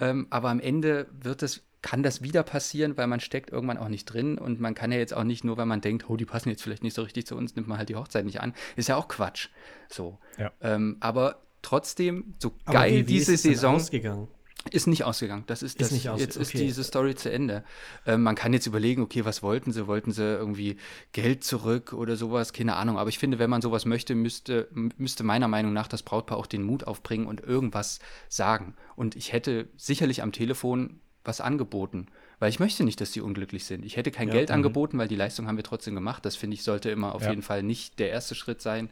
[0.00, 3.88] Ähm, aber am Ende wird es kann das wieder passieren, weil man steckt irgendwann auch
[3.88, 6.24] nicht drin und man kann ja jetzt auch nicht nur, weil man denkt, oh, die
[6.24, 8.54] passen jetzt vielleicht nicht so richtig zu uns, nimmt man halt die Hochzeit nicht an.
[8.76, 9.48] Ist ja auch Quatsch.
[9.88, 10.18] So.
[10.38, 10.52] Ja.
[10.60, 13.76] Ähm, aber trotzdem, so aber geil wie, wie diese Saison.
[13.76, 14.28] Ausgegangen?
[14.70, 15.42] Ist nicht ausgegangen.
[15.48, 15.88] Das ist, das.
[15.88, 16.42] Ist nicht aus jetzt okay.
[16.42, 17.64] ist diese Story zu Ende.
[18.06, 19.88] Ähm, man kann jetzt überlegen, okay, was wollten sie?
[19.88, 20.76] Wollten sie irgendwie
[21.10, 22.52] Geld zurück oder sowas?
[22.52, 22.96] Keine Ahnung.
[22.96, 26.46] Aber ich finde, wenn man sowas möchte, müsste, müsste meiner Meinung nach das Brautpaar auch
[26.46, 28.76] den Mut aufbringen und irgendwas sagen.
[28.94, 32.06] Und ich hätte sicherlich am Telefon was angeboten.
[32.38, 33.84] Weil ich möchte nicht, dass die unglücklich sind.
[33.84, 34.54] Ich hätte kein ja, Geld mh.
[34.56, 36.24] angeboten, weil die Leistung haben wir trotzdem gemacht.
[36.24, 37.30] Das finde ich, sollte immer auf ja.
[37.30, 38.90] jeden Fall nicht der erste Schritt sein.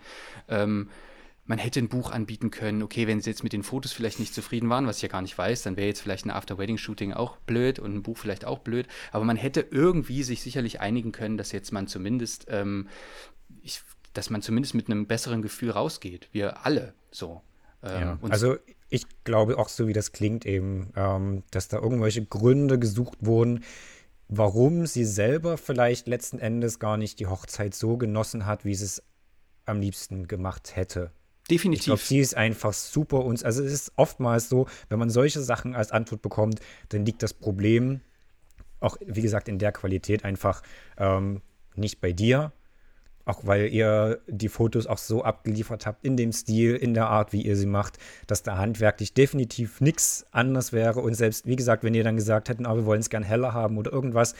[0.49, 0.88] Ähm,
[1.47, 2.81] man hätte ein Buch anbieten können.
[2.81, 5.21] Okay, wenn sie jetzt mit den Fotos vielleicht nicht zufrieden waren, was ich ja gar
[5.21, 8.61] nicht weiß, dann wäre jetzt vielleicht ein After-Wedding-Shooting auch blöd und ein Buch vielleicht auch
[8.61, 8.87] blöd.
[9.11, 12.88] Aber man hätte irgendwie sich sicherlich einigen können, dass jetzt man zumindest, ähm,
[13.62, 16.29] ich, dass man zumindest mit einem besseren Gefühl rausgeht.
[16.31, 17.43] Wir alle so.
[17.83, 18.57] Ähm, ja, also
[18.90, 23.64] ich glaube auch so, wie das klingt eben, ähm, dass da irgendwelche Gründe gesucht wurden,
[24.29, 28.85] warum sie selber vielleicht letzten Endes gar nicht die Hochzeit so genossen hat, wie sie
[28.85, 29.03] es
[29.64, 31.12] am liebsten gemacht hätte.
[31.50, 31.81] Definitiv.
[31.81, 33.42] Ich glaube, sie ist einfach super uns.
[33.42, 37.35] Also es ist oftmals so, wenn man solche Sachen als Antwort bekommt, dann liegt das
[37.35, 38.00] Problem
[38.81, 40.62] auch, wie gesagt, in der Qualität einfach
[40.96, 41.42] ähm,
[41.74, 42.53] nicht bei dir,
[43.25, 47.33] auch weil ihr die Fotos auch so abgeliefert habt, in dem Stil, in der Art,
[47.33, 51.01] wie ihr sie macht, dass da handwerklich definitiv nichts anders wäre.
[51.01, 53.53] Und selbst, wie gesagt, wenn ihr dann gesagt hätten, ah, wir wollen es gern heller
[53.53, 54.35] haben oder irgendwas,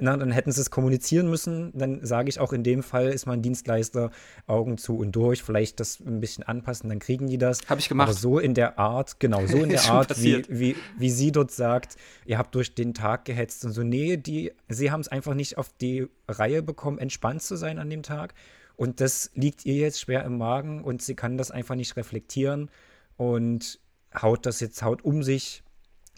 [0.00, 1.72] na, dann hätten sie es kommunizieren müssen.
[1.74, 4.10] Dann sage ich auch, in dem Fall ist mein Dienstleister
[4.46, 7.60] Augen zu und durch, vielleicht das ein bisschen anpassen, dann kriegen die das.
[7.68, 8.08] Habe ich gemacht.
[8.08, 11.50] Aber so in der Art, genau, so in der Art, wie, wie, wie sie dort
[11.50, 13.82] sagt, ihr habt durch den Tag gehetzt und so.
[13.82, 17.90] Nee, die, sie haben es einfach nicht auf die Reihe bekommen, entspannt zu sein an
[17.90, 18.34] dem Tag.
[18.76, 22.70] Und das liegt ihr jetzt schwer im Magen und sie kann das einfach nicht reflektieren
[23.16, 23.78] und
[24.14, 25.62] haut das jetzt, haut um sich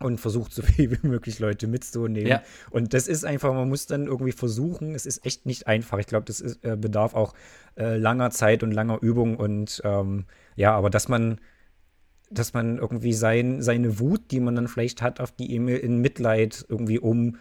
[0.03, 2.29] und versucht so viel wie möglich Leute mitzunehmen.
[2.29, 2.43] Ja.
[2.71, 5.99] Und das ist einfach, man muss dann irgendwie versuchen, es ist echt nicht einfach.
[5.99, 7.35] Ich glaube, das ist, äh, bedarf auch
[7.77, 11.39] äh, langer Zeit und langer Übung und ähm, ja, aber dass man
[12.33, 15.99] dass man irgendwie sein, seine Wut, die man dann vielleicht hat, auf die E-Mail in
[15.99, 17.37] Mitleid irgendwie um,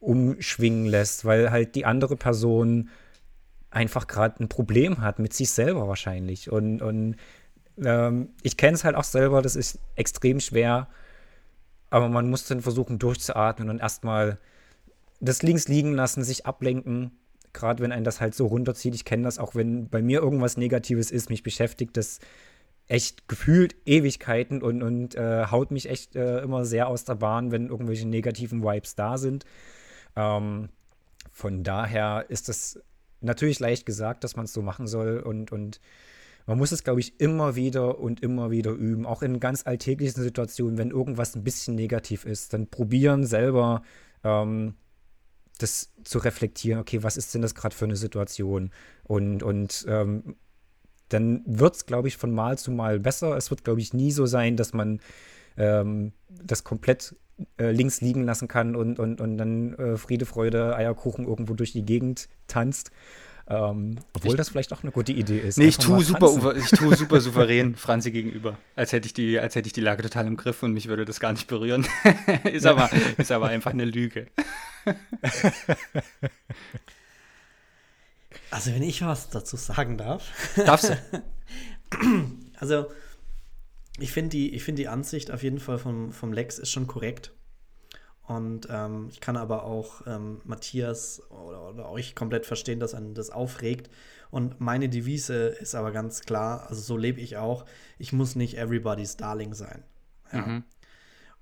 [0.00, 2.88] umschwingen lässt, weil halt die andere Person
[3.70, 6.50] einfach gerade ein Problem hat mit sich selber wahrscheinlich.
[6.50, 7.16] Und, und
[7.82, 10.88] ähm, ich kenne es halt auch selber, das ist extrem schwer,
[11.92, 14.38] aber man muss dann versuchen, durchzuatmen und erstmal
[15.20, 17.12] das links liegen lassen, sich ablenken.
[17.52, 18.94] Gerade wenn einen das halt so runterzieht.
[18.94, 22.18] Ich kenne das auch, wenn bei mir irgendwas Negatives ist, mich beschäftigt das
[22.88, 27.52] echt gefühlt Ewigkeiten und, und äh, haut mich echt äh, immer sehr aus der Bahn,
[27.52, 29.44] wenn irgendwelche negativen Vibes da sind.
[30.16, 30.70] Ähm,
[31.30, 32.80] von daher ist es
[33.20, 35.78] natürlich leicht gesagt, dass man es so machen soll und, und
[36.46, 39.06] man muss es, glaube ich, immer wieder und immer wieder üben.
[39.06, 43.82] Auch in ganz alltäglichen Situationen, wenn irgendwas ein bisschen negativ ist, dann probieren selber
[44.24, 44.74] ähm,
[45.58, 46.80] das zu reflektieren.
[46.80, 48.70] Okay, was ist denn das gerade für eine Situation?
[49.04, 50.36] Und, und ähm,
[51.08, 53.36] dann wird es, glaube ich, von Mal zu Mal besser.
[53.36, 55.00] Es wird, glaube ich, nie so sein, dass man
[55.56, 57.14] ähm, das komplett
[57.58, 61.72] äh, links liegen lassen kann und, und, und dann äh, Friede, Freude, Eierkuchen irgendwo durch
[61.72, 62.90] die Gegend tanzt.
[63.48, 65.58] Ähm, obwohl ich, das vielleicht auch eine gute Idee ist.
[65.58, 68.56] Nee, ich tue, super, ich tue super souverän Franzi gegenüber.
[68.76, 71.04] Als hätte, ich die, als hätte ich die Lage total im Griff und mich würde
[71.04, 71.86] das gar nicht berühren.
[72.44, 74.28] ist, aber, ist aber einfach eine Lüge.
[78.50, 80.24] also, wenn ich was dazu sagen darf.
[80.56, 80.96] Darfst du?
[82.58, 82.86] also,
[83.98, 87.32] ich finde die, find die Ansicht auf jeden Fall vom, vom Lex ist schon korrekt.
[88.26, 93.14] Und ähm, ich kann aber auch ähm, Matthias oder, oder, euch komplett verstehen, dass einen
[93.14, 93.90] das aufregt.
[94.30, 97.64] Und meine Devise ist aber ganz klar, also so lebe ich auch,
[97.98, 99.82] ich muss nicht everybody's Darling sein.
[100.32, 100.46] Ja.
[100.46, 100.64] Mhm.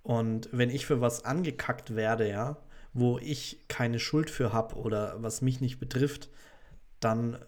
[0.02, 2.56] Und wenn ich für was angekackt werde, ja,
[2.92, 6.30] wo ich keine Schuld für habe oder was mich nicht betrifft,
[6.98, 7.38] dann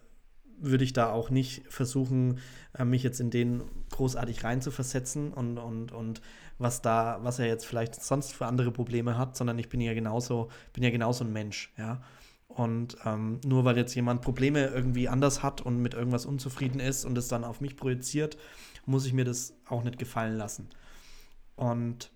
[0.58, 2.38] würde ich da auch nicht versuchen,
[2.78, 6.22] äh, mich jetzt in den großartig reinzuversetzen und, und, und
[6.58, 9.94] was da, was er jetzt vielleicht sonst für andere Probleme hat, sondern ich bin ja
[9.94, 12.02] genauso, bin ja genauso ein Mensch, ja.
[12.48, 17.06] Und ähm, nur weil jetzt jemand Probleme irgendwie anders hat und mit irgendwas unzufrieden ist
[17.06, 18.36] und es dann auf mich projiziert,
[18.84, 20.68] muss ich mir das auch nicht gefallen lassen.
[21.56, 22.12] Und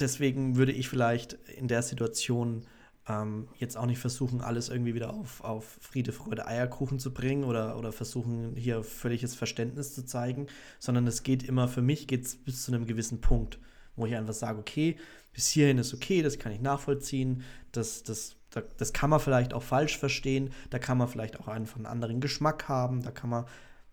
[0.00, 2.66] deswegen würde ich vielleicht in der Situation
[3.08, 7.44] ähm, jetzt auch nicht versuchen, alles irgendwie wieder auf, auf Friede, Freude, Eierkuchen zu bringen
[7.44, 12.24] oder, oder versuchen, hier völliges Verständnis zu zeigen, sondern es geht immer, für mich geht
[12.24, 13.58] es bis zu einem gewissen Punkt,
[13.94, 14.96] wo ich einfach sage, okay,
[15.32, 18.36] bis hierhin ist okay, das kann ich nachvollziehen, das, das,
[18.76, 22.20] das kann man vielleicht auch falsch verstehen, da kann man vielleicht auch einfach einen anderen
[22.20, 23.44] Geschmack haben, da kann man,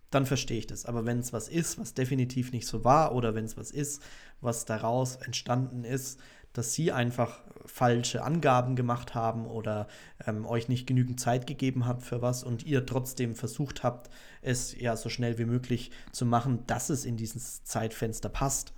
[0.09, 0.85] dann verstehe ich das.
[0.85, 4.01] Aber wenn es was ist, was definitiv nicht so war, oder wenn es was ist,
[4.41, 6.19] was daraus entstanden ist,
[6.53, 9.87] dass sie einfach falsche Angaben gemacht haben oder
[10.25, 14.09] ähm, euch nicht genügend Zeit gegeben habt für was und ihr trotzdem versucht habt,
[14.41, 18.73] es ja so schnell wie möglich zu machen, dass es in dieses Zeitfenster passt,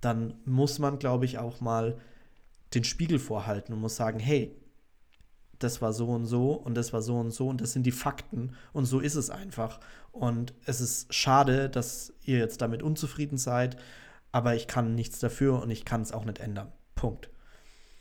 [0.00, 1.98] dann muss man, glaube ich, auch mal
[2.74, 4.56] den Spiegel vorhalten und muss sagen, hey,
[5.58, 7.92] das war so und so und das war so und so und das sind die
[7.92, 9.80] Fakten und so ist es einfach.
[10.12, 13.76] Und es ist schade, dass ihr jetzt damit unzufrieden seid,
[14.32, 16.72] aber ich kann nichts dafür und ich kann es auch nicht ändern.
[16.96, 17.30] Punkt.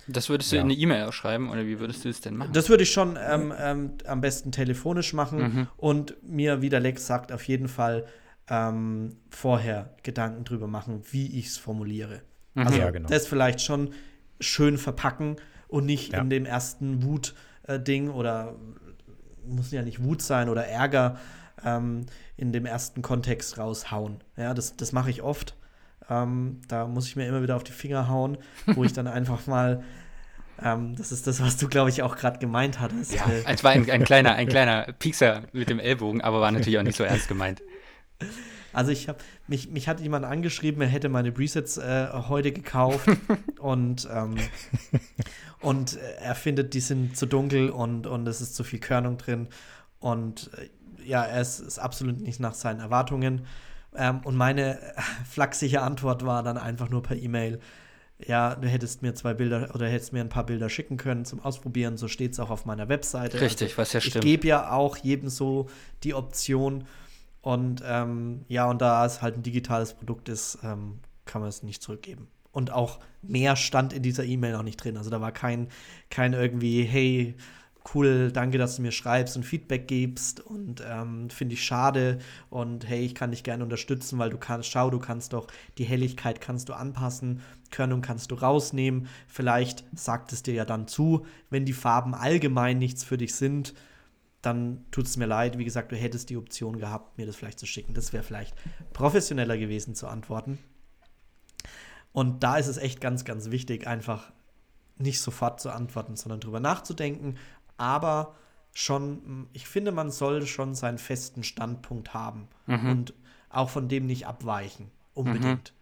[0.07, 0.61] Das würdest du ja.
[0.61, 2.53] in eine E-Mail schreiben oder wie würdest du es denn machen?
[2.53, 5.67] Das würde ich schon ähm, ähm, am besten telefonisch machen mhm.
[5.77, 8.05] und mir, wie der Lex sagt, auf jeden Fall
[8.47, 12.21] ähm, vorher Gedanken drüber machen, wie ich es formuliere.
[12.53, 12.67] Mhm.
[12.67, 13.09] Also ja, genau.
[13.09, 13.93] das vielleicht schon
[14.39, 16.21] schön verpacken und nicht ja.
[16.21, 18.55] in dem ersten Wut-Ding äh, oder
[19.47, 21.17] muss ja nicht Wut sein oder Ärger
[21.63, 22.05] ähm,
[22.37, 24.23] in dem ersten Kontext raushauen.
[24.37, 25.55] Ja, das, das mache ich oft.
[26.09, 28.37] Ähm, da muss ich mir immer wieder auf die Finger hauen,
[28.67, 29.83] wo ich dann einfach mal
[30.63, 33.13] ähm, das ist das, was du, glaube ich, auch gerade gemeint hattest.
[33.13, 36.51] Ja, äh, es war ein, ein, kleiner, ein kleiner Piekser mit dem Ellbogen, aber war
[36.51, 37.61] natürlich auch nicht so ernst gemeint.
[38.71, 43.09] Also ich habe mich, mich hat jemand angeschrieben, er hätte meine Presets äh, heute gekauft
[43.59, 44.35] und ähm,
[45.61, 49.47] und er findet, die sind zu dunkel und und es ist zu viel Körnung drin
[49.99, 50.69] und äh,
[51.05, 53.45] ja, er ist, ist absolut nicht nach seinen Erwartungen.
[53.97, 54.79] Ähm, und meine
[55.29, 57.59] flachsige Antwort war dann einfach nur per E-Mail,
[58.17, 61.41] ja, du hättest mir zwei Bilder oder hättest mir ein paar Bilder schicken können zum
[61.41, 61.97] Ausprobieren.
[61.97, 63.41] So steht es auch auf meiner Webseite.
[63.41, 64.23] Richtig, also, was ja stimmt.
[64.23, 65.67] Ich gebe ja auch jedem so
[66.03, 66.85] die Option.
[67.41, 71.61] Und ähm, ja, und da es halt ein digitales Produkt ist, ähm, kann man es
[71.61, 72.27] nicht zurückgeben.
[72.51, 74.97] Und auch mehr stand in dieser E-Mail noch nicht drin.
[74.97, 75.67] Also da war kein,
[76.09, 77.35] kein irgendwie, hey,
[77.93, 82.19] cool, danke, dass du mir schreibst und Feedback gibst und ähm, finde ich schade
[82.49, 85.83] und hey, ich kann dich gerne unterstützen, weil du kannst, schau, du kannst doch die
[85.83, 91.25] Helligkeit kannst du anpassen, Körnung kannst du rausnehmen, vielleicht sagt es dir ja dann zu,
[91.49, 93.73] wenn die Farben allgemein nichts für dich sind,
[94.41, 97.59] dann tut es mir leid, wie gesagt, du hättest die Option gehabt, mir das vielleicht
[97.59, 98.55] zu schicken, das wäre vielleicht
[98.93, 100.59] professioneller gewesen zu antworten.
[102.11, 104.31] Und da ist es echt ganz, ganz wichtig, einfach
[104.97, 107.35] nicht sofort zu antworten, sondern drüber nachzudenken
[107.77, 108.35] aber
[108.73, 112.89] schon, ich finde, man soll schon seinen festen Standpunkt haben mhm.
[112.89, 113.13] und
[113.49, 115.71] auch von dem nicht abweichen, unbedingt.
[115.71, 115.75] Mhm.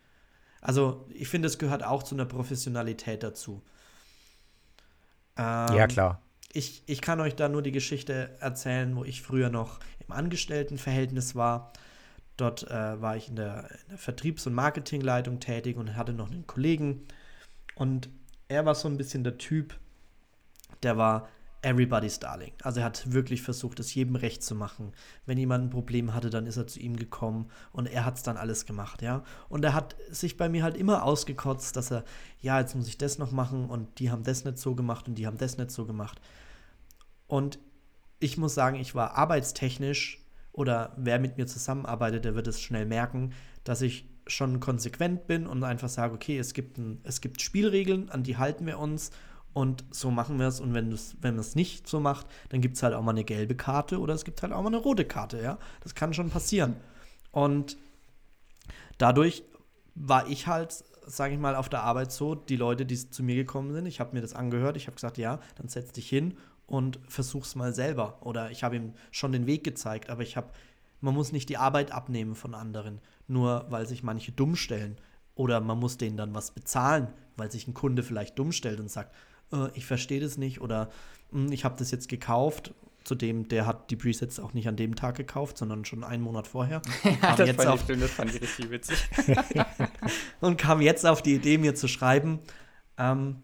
[0.62, 3.62] Also ich finde, es gehört auch zu einer Professionalität dazu.
[5.38, 6.22] Ähm, ja, klar.
[6.54, 11.36] Ich, ich kann euch da nur die Geschichte erzählen, wo ich früher noch im Angestelltenverhältnis
[11.36, 11.74] war.
[12.38, 16.30] Dort äh, war ich in der, in der Vertriebs- und Marketingleitung tätig und hatte noch
[16.30, 17.08] einen Kollegen.
[17.76, 18.10] Und
[18.48, 19.80] er war so ein bisschen der Typ,
[20.84, 21.28] der war
[21.64, 22.52] everybody's darling.
[22.62, 24.92] Also er hat wirklich versucht, es jedem recht zu machen.
[25.26, 28.24] Wenn jemand ein Problem hatte, dann ist er zu ihm gekommen und er hat es
[28.24, 29.24] dann alles gemacht, ja.
[29.50, 32.04] Und er hat sich bei mir halt immer ausgekotzt, dass er,
[32.42, 35.16] ja, jetzt muss ich das noch machen und die haben das nicht so gemacht und
[35.16, 36.22] die haben das nicht so gemacht.
[37.28, 37.60] Und
[38.20, 42.86] ich muss sagen, ich war arbeitstechnisch oder wer mit mir zusammenarbeitet, der wird es schnell
[42.86, 47.42] merken, dass ich schon konsequent bin und einfach sage, okay, es gibt, ein, es gibt
[47.42, 49.12] Spielregeln, an die halten wir uns
[49.54, 50.60] und so machen wir es.
[50.60, 53.24] Und wenn, wenn man es nicht so macht, dann gibt es halt auch mal eine
[53.24, 55.58] gelbe Karte oder es gibt halt auch mal eine rote Karte, ja.
[55.82, 56.76] Das kann schon passieren.
[57.32, 57.78] Und
[58.98, 59.44] dadurch
[59.96, 63.36] war ich halt, sage ich mal, auf der Arbeit so, die Leute, die zu mir
[63.36, 66.38] gekommen sind, ich habe mir das angehört, ich habe gesagt, ja, dann setz dich hin
[66.66, 68.18] und versuch's mal selber.
[68.22, 70.50] Oder ich habe ihm schon den Weg gezeigt, aber ich habe,
[71.02, 74.98] man muss nicht die Arbeit abnehmen von anderen, nur weil sich manche dumm stellen
[75.36, 78.90] Oder man muss denen dann was bezahlen, weil sich ein Kunde vielleicht dumm stellt und
[78.92, 79.16] sagt,
[79.54, 80.90] äh, ich verstehe das nicht oder
[81.32, 82.74] hm, ich habe das jetzt gekauft.
[83.04, 86.48] Zudem, der hat die Presets auch nicht an dem Tag gekauft, sondern schon einen Monat
[86.48, 86.82] vorher.
[87.22, 89.10] Ja, das, jetzt fand auf, ich, schön, das fand ich richtig witzig.
[90.40, 92.40] und kam jetzt auf die Idee, mir zu schreiben,
[92.98, 93.44] ähm,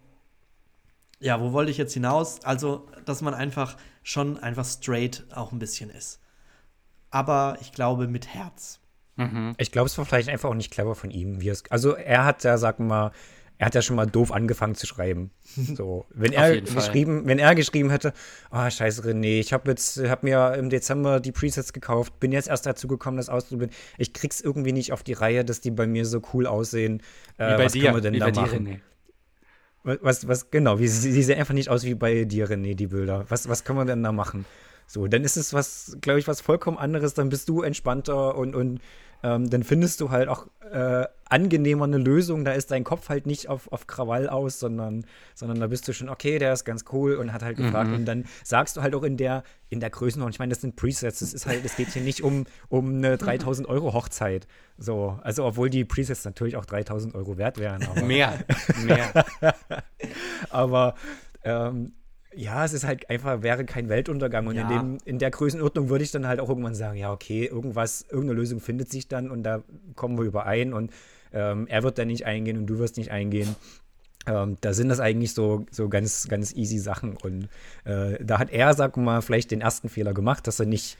[1.19, 2.43] ja, wo wollte ich jetzt hinaus?
[2.45, 6.21] Also, dass man einfach schon einfach straight auch ein bisschen ist.
[7.11, 8.79] Aber ich glaube mit Herz.
[9.17, 9.53] Mhm.
[9.57, 11.41] Ich glaube, es war vielleicht einfach auch nicht clever von ihm.
[11.41, 13.11] Wie es, also er hat ja, sag mal,
[13.59, 15.31] er hat ja schon mal doof angefangen zu schreiben.
[15.75, 16.75] So, wenn er jeden Fall.
[16.77, 18.13] geschrieben, wenn er geschrieben hätte,
[18.49, 22.47] ah scheiße René, ich habe jetzt, habe mir im Dezember die Presets gekauft, bin jetzt
[22.47, 23.73] erst dazu gekommen, das auszuprobieren.
[23.97, 27.01] Ich krieg's irgendwie nicht auf die Reihe, dass die bei mir so cool aussehen.
[27.37, 28.67] Äh, was dir, können wir denn wie da bei dir, machen?
[29.85, 29.99] René.
[30.01, 32.87] Was, was, genau, wie, sie, sie sehen einfach nicht aus wie bei dir, René, die
[32.87, 33.25] Bilder.
[33.27, 34.45] Was, was können wir denn da machen?
[34.87, 38.55] So, dann ist es was, glaube ich, was vollkommen anderes, dann bist du entspannter und,
[38.55, 38.79] und
[39.23, 42.45] ähm, dann findest du halt auch äh, angenehmer eine Lösung.
[42.45, 45.05] Da ist dein Kopf halt nicht auf, auf Krawall aus, sondern,
[45.35, 47.91] sondern da bist du schon, okay, der ist ganz cool und hat halt gefragt.
[47.91, 50.75] Und dann sagst du halt auch in der, in der Größenordnung, ich meine, das sind
[50.75, 54.47] Presets, das ist halt, es geht hier nicht um, um eine 3000 Euro Hochzeit.
[54.77, 57.85] So, also obwohl die Presets natürlich auch 3000 Euro wert wären.
[58.07, 58.39] Mehr,
[58.85, 59.25] mehr.
[60.49, 60.95] aber
[61.43, 61.93] ähm,
[62.39, 64.47] ja, es ist halt einfach, wäre kein Weltuntergang.
[64.47, 64.61] Und Ja.
[64.61, 68.05] in, dem, in der Größenordnung würde ich dann halt auch irgendwann sagen, ja, okay, irgendwas,
[68.09, 69.61] irgendeine Lösung findet sich dann und da
[69.95, 70.91] kommen wir überein und
[71.33, 73.55] ähm, er wird dann nicht eingehen und du wirst nicht eingehen.
[74.25, 77.17] Ähm, da sind das eigentlich so, so ganz, ganz easy Sachen.
[77.17, 77.49] Und
[77.83, 80.97] äh, da hat er, sag mal, vielleicht den ersten Fehler gemacht, dass er nicht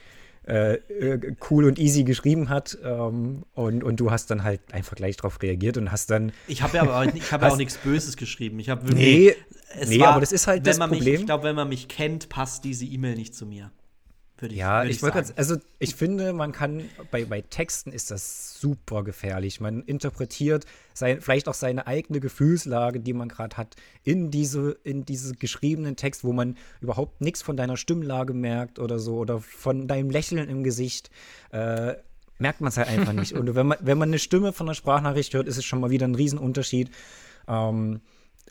[0.48, 2.78] äh, äh, cool und easy geschrieben hat.
[2.84, 6.62] Ähm, und, und du hast dann halt einfach gleich drauf reagiert und hast dann Ich
[6.64, 8.60] habe ja aber auch, ich hab ja auch nichts Böses geschrieben.
[8.60, 9.06] Ich habe wirklich.
[9.06, 9.36] Nee,
[9.76, 11.20] es nee, aber das ist halt das man Mich, Problem.
[11.22, 13.72] ich glaube, wenn man mich kennt, passt diese E-Mail nicht zu mir.
[14.38, 15.28] Würde ich, Ja, würde ich wollte sagen.
[15.28, 19.60] gerade, also ich finde, man kann, bei, bei Texten ist das super gefährlich.
[19.60, 25.04] Man interpretiert sein, vielleicht auch seine eigene Gefühlslage, die man gerade hat, in diese, in
[25.06, 29.88] diese geschriebenen Text, wo man überhaupt nichts von deiner Stimmlage merkt oder so, oder von
[29.88, 31.10] deinem Lächeln im Gesicht.
[31.52, 31.96] Äh,
[32.38, 33.34] merkt man es halt einfach nicht.
[33.34, 35.90] Und wenn man, wenn man eine Stimme von einer Sprachnachricht hört, ist es schon mal
[35.90, 36.90] wieder ein Riesenunterschied.
[37.50, 38.00] Ähm,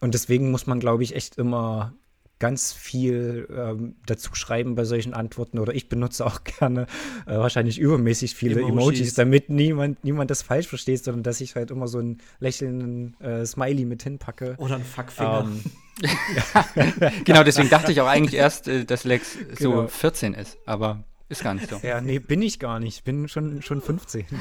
[0.00, 1.94] und deswegen muss man, glaube ich, echt immer
[2.38, 5.58] ganz viel ähm, dazu schreiben bei solchen Antworten.
[5.58, 6.86] Oder ich benutze auch gerne
[7.26, 8.70] äh, wahrscheinlich übermäßig viele Emojis.
[8.70, 13.16] Emojis, damit niemand, niemand das falsch versteht, sondern dass ich halt immer so einen lächelnden
[13.20, 14.54] äh, Smiley mit hinpacke.
[14.58, 15.48] Oder ein Fuckfinger.
[15.48, 15.62] Ähm,
[17.24, 19.88] Genau, deswegen dachte ich auch eigentlich erst, äh, dass Lex so Genau.
[19.88, 21.80] 14 ist, aber ist gar nicht so.
[21.82, 23.02] ja, nee, bin ich gar nicht.
[23.02, 24.24] Bin schon, schon 15.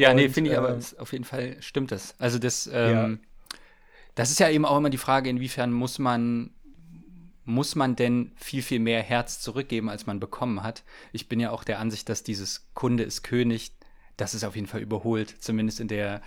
[0.00, 2.14] Ja, nee, Und, finde ich, aber es, auf jeden Fall stimmt das.
[2.18, 3.20] Also das, ähm,
[4.14, 6.50] das ist ja eben auch immer die Frage, inwiefern muss man,
[7.44, 10.84] muss man denn viel, viel mehr Herz zurückgeben, als man bekommen hat.
[11.12, 13.72] Ich bin ja auch der Ansicht, dass dieses Kunde ist König,
[14.16, 16.22] das ist auf jeden Fall überholt, zumindest in der,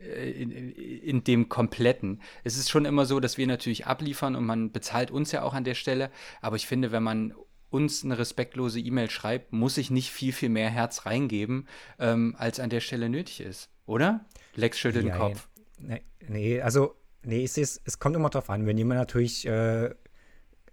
[0.00, 2.20] äh, in, in dem kompletten.
[2.42, 5.54] Es ist schon immer so, dass wir natürlich abliefern und man bezahlt uns ja auch
[5.54, 6.10] an der Stelle,
[6.42, 7.32] aber ich finde, wenn man
[7.74, 11.66] uns eine respektlose E-Mail schreibt, muss ich nicht viel, viel mehr Herz reingeben,
[11.98, 14.24] ähm, als an der Stelle nötig ist, oder?
[14.54, 15.18] Lex schüttelt den Jein.
[15.18, 15.48] Kopf.
[15.78, 19.90] Nee, nee, also, nee, ich seh's, es kommt immer drauf an, wenn jemand natürlich äh,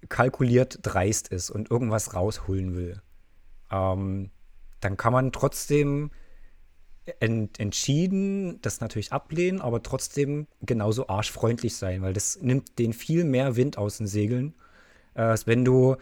[0.10, 3.02] kalkuliert dreist ist und irgendwas rausholen will,
[3.72, 4.30] ähm,
[4.80, 6.12] dann kann man trotzdem
[7.20, 13.24] ent, entschieden das natürlich ablehnen, aber trotzdem genauso arschfreundlich sein, weil das nimmt den viel
[13.24, 14.54] mehr Wind aus den Segeln,
[15.16, 15.96] äh, als wenn du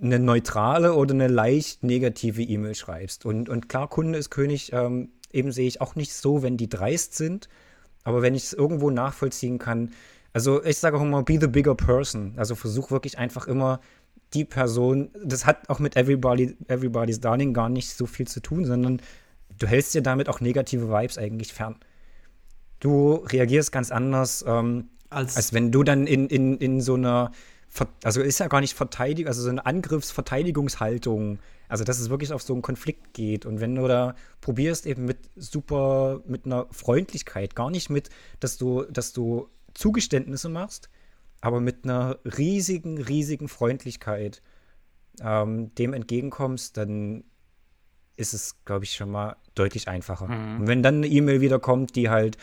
[0.00, 3.24] eine neutrale oder eine leicht negative E-Mail schreibst.
[3.24, 6.68] Und, und klar, Kunde ist König, ähm, eben sehe ich auch nicht so, wenn die
[6.68, 7.48] dreist sind,
[8.02, 9.92] aber wenn ich es irgendwo nachvollziehen kann,
[10.32, 12.34] also ich sage auch immer, be the bigger person.
[12.36, 13.80] Also versuch wirklich einfach immer
[14.34, 18.64] die Person, das hat auch mit Everybody, Everybody's Darling gar nicht so viel zu tun,
[18.64, 19.00] sondern
[19.58, 21.76] du hältst dir damit auch negative Vibes eigentlich fern.
[22.80, 27.30] Du reagierst ganz anders, ähm, Als, als wenn du dann in, in, in so einer,
[28.02, 32.42] also ist ja gar nicht Verteidigung, also so eine Angriffsverteidigungshaltung, also dass es wirklich auf
[32.42, 33.46] so einen Konflikt geht.
[33.46, 38.10] Und wenn du da probierst, eben mit super, mit einer Freundlichkeit, gar nicht mit,
[38.40, 40.88] dass du, dass du Zugeständnisse machst,
[41.40, 44.40] aber mit einer riesigen, riesigen Freundlichkeit
[45.20, 47.24] ähm, dem entgegenkommst, dann
[48.16, 50.28] ist es, glaube ich, schon mal deutlich einfacher.
[50.58, 52.38] Und wenn dann eine E-Mail wiederkommt, die halt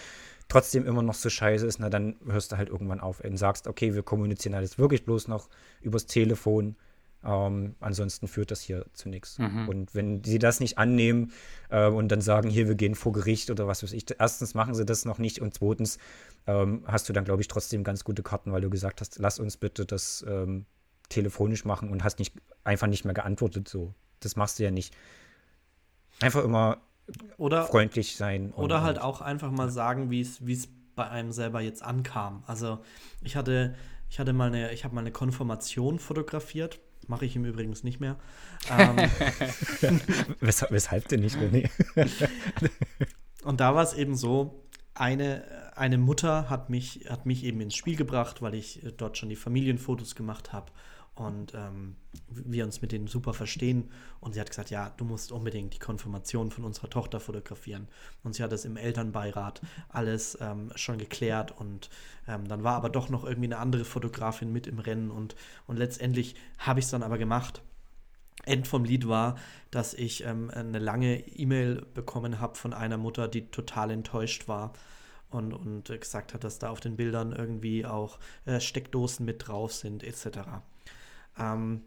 [0.51, 3.67] trotzdem immer noch so scheiße ist, na dann hörst du halt irgendwann auf und sagst,
[3.67, 5.47] okay, wir kommunizieren jetzt wirklich bloß noch
[5.81, 6.75] übers Telefon.
[7.23, 9.37] Ähm, ansonsten führt das hier zu nichts.
[9.69, 11.31] Und wenn sie das nicht annehmen
[11.69, 14.73] äh, und dann sagen, hier, wir gehen vor Gericht oder was weiß ich, erstens machen
[14.73, 15.99] sie das noch nicht und zweitens
[16.47, 19.39] ähm, hast du dann, glaube ich, trotzdem ganz gute Karten, weil du gesagt hast, lass
[19.39, 20.65] uns bitte das ähm,
[21.07, 22.35] telefonisch machen und hast nicht
[22.65, 23.69] einfach nicht mehr geantwortet.
[23.69, 24.93] So, das machst du ja nicht.
[26.19, 26.81] Einfach immer
[27.37, 28.51] oder, freundlich sein.
[28.53, 32.43] Oder halt auch einfach mal sagen, wie es bei einem selber jetzt ankam.
[32.47, 32.79] Also
[33.23, 33.75] ich hatte,
[34.09, 36.79] ich hatte mal eine, ich habe mal eine Konfirmation fotografiert.
[37.07, 38.17] Mache ich im Übrigens nicht mehr.
[38.69, 38.97] Ähm,
[40.39, 41.69] Weshalb, weshalb denn nicht, René?
[43.43, 45.43] und da war es eben so, eine,
[45.75, 49.29] eine Mutter hat mich, hat mich eben ins Spiel gebracht, weil ich äh, dort schon
[49.29, 50.71] die Familienfotos gemacht habe
[51.15, 51.97] und ähm,
[52.27, 53.91] wir uns mit denen super verstehen.
[54.19, 57.87] Und sie hat gesagt, ja, du musst unbedingt die Konfirmation von unserer Tochter fotografieren.
[58.23, 61.51] Und sie hat das im Elternbeirat alles ähm, schon geklärt.
[61.57, 61.89] Und
[62.27, 65.11] ähm, dann war aber doch noch irgendwie eine andere Fotografin mit im Rennen.
[65.11, 65.35] Und,
[65.67, 67.61] und letztendlich habe ich es dann aber gemacht.
[68.45, 69.35] End vom Lied war,
[69.69, 74.73] dass ich ähm, eine lange E-Mail bekommen habe von einer Mutter, die total enttäuscht war
[75.29, 79.47] und, und äh, gesagt hat, dass da auf den Bildern irgendwie auch äh, Steckdosen mit
[79.47, 80.39] drauf sind, etc.
[81.39, 81.81] Ähm,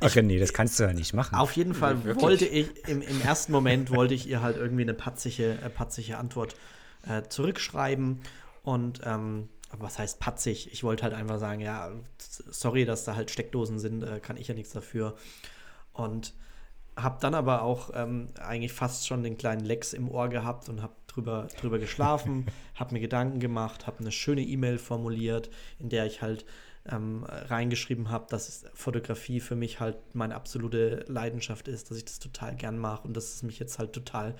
[0.00, 1.34] Ach René, das kannst du ja nicht machen.
[1.36, 4.82] auf jeden Fall Nee, wollte ich, im, im ersten Moment wollte ich ihr halt irgendwie
[4.82, 6.56] eine patzige, äh, patzige Antwort
[7.06, 8.20] äh, zurückschreiben.
[8.62, 10.72] Und ähm, was heißt patzig?
[10.72, 14.48] Ich wollte halt einfach sagen, ja, sorry, dass da halt Steckdosen sind, äh, kann ich
[14.48, 15.16] ja nichts dafür.
[15.92, 16.34] Und
[16.96, 20.82] habe dann aber auch ähm, eigentlich fast schon den kleinen Lex im Ohr gehabt und
[20.82, 26.06] habe drüber, drüber geschlafen, habe mir Gedanken gemacht, habe eine schöne E-Mail formuliert, in der
[26.06, 26.44] ich halt
[26.86, 32.18] ähm, reingeschrieben habe, dass Fotografie für mich halt meine absolute Leidenschaft ist, dass ich das
[32.18, 34.34] total gern mache und dass es mich jetzt halt total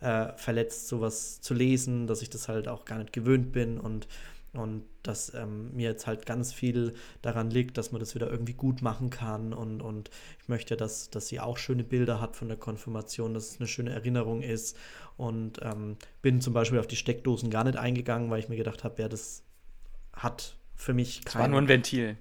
[0.00, 4.06] äh, verletzt, sowas zu lesen, dass ich das halt auch gar nicht gewöhnt bin und
[4.54, 8.54] und dass ähm, mir jetzt halt ganz viel daran liegt, dass man das wieder irgendwie
[8.54, 9.52] gut machen kann.
[9.52, 13.50] Und, und ich möchte, dass, dass sie auch schöne Bilder hat von der Konfirmation, dass
[13.50, 14.76] es eine schöne Erinnerung ist.
[15.16, 18.84] Und ähm, bin zum Beispiel auf die Steckdosen gar nicht eingegangen, weil ich mir gedacht
[18.84, 19.42] habe, ja, das
[20.12, 22.16] hat für mich Das war nur ein Ventil.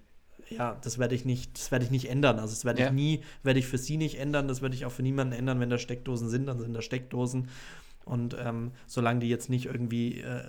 [0.50, 2.40] ja, das werde ich nicht, das werde ich nicht ändern.
[2.40, 2.88] Also das werde Ja.
[2.88, 5.60] ich nie, werde ich für sie nicht ändern, das werde ich auch für niemanden ändern,
[5.60, 7.50] wenn da Steckdosen sind, dann sind da Steckdosen.
[8.06, 10.44] Und ähm, solange die jetzt nicht irgendwie äh,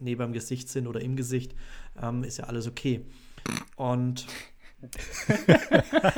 [0.00, 1.54] neben dem Gesicht sind oder im Gesicht,
[2.00, 3.02] ähm, ist ja alles okay.
[3.76, 4.26] Und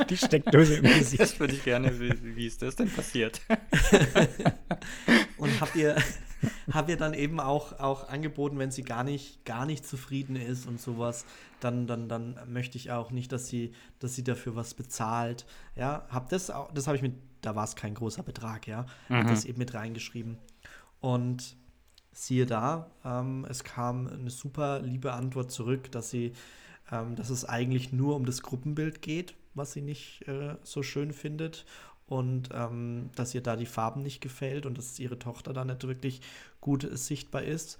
[0.09, 1.21] Die Steckdose im Gesicht.
[1.21, 3.41] Das würde ich gerne, wie, wie ist das denn passiert?
[5.37, 5.95] und habt ihr,
[6.71, 10.67] hab ihr dann eben auch, auch angeboten, wenn sie gar nicht, gar nicht zufrieden ist
[10.67, 11.25] und sowas,
[11.59, 15.45] dann, dann, dann möchte ich auch nicht, dass sie, dass sie dafür was bezahlt.
[15.75, 18.85] Ja, hab das auch, das habe ich mit, da war es kein großer Betrag, ja,
[19.09, 20.37] hab das eben mit reingeschrieben.
[20.99, 21.57] Und
[22.13, 26.33] siehe da, ähm, es kam eine super liebe Antwort zurück, dass sie,
[26.91, 31.11] ähm, dass es eigentlich nur um das Gruppenbild geht, was sie nicht äh, so schön
[31.11, 31.65] findet
[32.07, 35.87] und ähm, dass ihr da die Farben nicht gefällt und dass ihre Tochter da nicht
[35.87, 36.21] wirklich
[36.61, 37.77] gut sichtbar ist.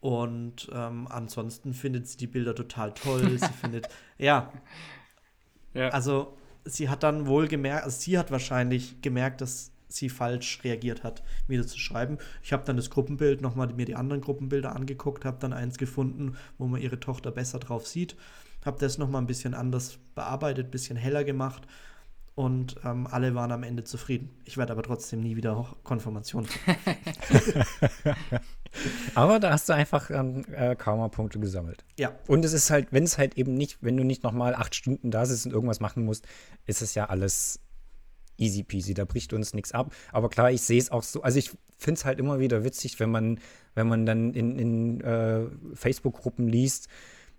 [0.00, 3.38] Und ähm, ansonsten findet sie die Bilder total toll.
[3.38, 4.52] sie findet, ja,
[5.74, 5.88] Ja.
[5.88, 11.04] also sie hat dann wohl gemerkt, also sie hat wahrscheinlich gemerkt, dass sie falsch reagiert
[11.04, 12.18] hat, mir das zu schreiben.
[12.42, 16.36] Ich habe dann das Gruppenbild nochmal mir die anderen Gruppenbilder angeguckt, habe dann eins gefunden,
[16.58, 18.16] wo man ihre Tochter besser drauf sieht,
[18.64, 21.66] habe das nochmal ein bisschen anders bearbeitet, bisschen heller gemacht
[22.34, 24.30] und ähm, alle waren am Ende zufrieden.
[24.44, 26.46] Ich werde aber trotzdem nie wieder Konfirmation.
[29.14, 31.84] Aber da hast du einfach ähm, äh, Karma-Punkte gesammelt.
[31.96, 34.74] ja, Und es ist halt, wenn es halt eben nicht, wenn du nicht nochmal acht
[34.74, 36.26] Stunden da sitzt und irgendwas machen musst,
[36.66, 37.60] ist es ja alles
[38.36, 38.94] easy peasy.
[38.94, 39.94] Da bricht uns nichts ab.
[40.12, 41.22] Aber klar, ich sehe es auch so.
[41.22, 43.38] Also ich finde es halt immer wieder witzig, wenn man,
[43.74, 46.88] wenn man dann in, in äh, Facebook-Gruppen liest,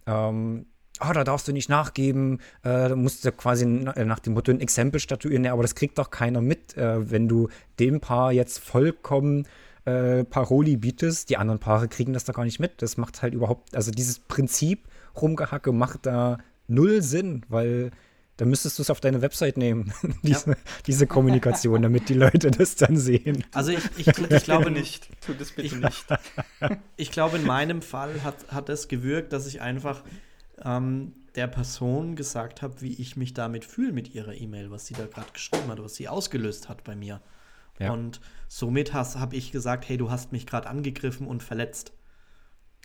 [0.07, 0.67] ähm,
[0.99, 4.51] ah, da darfst du nicht nachgeben, äh, da musst du quasi na- nach dem Motto
[4.51, 8.31] ein Exempel statuieren, ja, aber das kriegt doch keiner mit, äh, wenn du dem Paar
[8.31, 9.47] jetzt vollkommen
[9.85, 12.81] äh, Paroli bietest, die anderen Paare kriegen das doch gar nicht mit.
[12.81, 14.83] Das macht halt überhaupt, also dieses Prinzip
[15.21, 17.91] Rumgehacke macht da null Sinn, weil
[18.37, 19.93] da müsstest du es auf deine Website nehmen,
[20.23, 23.43] diese, diese Kommunikation, damit die Leute das dann sehen.
[23.53, 25.07] also ich, ich, ich glaube nicht.
[25.25, 26.05] Tu das bitte Ich- nicht.
[26.97, 30.03] Ich glaube, in meinem Fall hat, hat es gewirkt, dass ich einfach
[30.63, 34.93] ähm, der Person gesagt habe, wie ich mich damit fühle mit ihrer E-Mail, was sie
[34.93, 37.21] da gerade geschrieben hat, was sie ausgelöst hat bei mir.
[37.79, 37.91] Ja.
[37.91, 41.91] Und somit habe ich gesagt, hey, du hast mich gerade angegriffen und verletzt.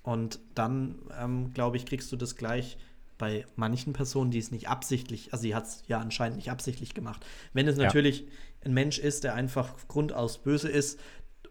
[0.02, 2.76] Und dann, ähm, glaube ich, kriegst du das gleich
[3.18, 6.94] bei manchen Personen, die es nicht absichtlich, also sie hat es ja anscheinend nicht absichtlich
[6.94, 7.24] gemacht.
[7.52, 7.84] Wenn es Ja.
[7.84, 8.26] natürlich
[8.64, 10.98] ein Mensch ist, der einfach grundaus böse ist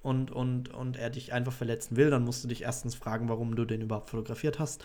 [0.01, 3.55] und, und, und er dich einfach verletzen will, dann musst du dich erstens fragen, warum
[3.55, 4.83] du den überhaupt fotografiert hast.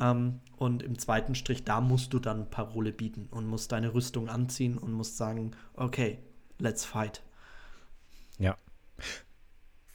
[0.00, 4.28] Ähm, und im zweiten Strich, da musst du dann Parole bieten und musst deine Rüstung
[4.28, 6.18] anziehen und musst sagen, okay,
[6.58, 7.22] let's fight.
[8.38, 8.56] Ja.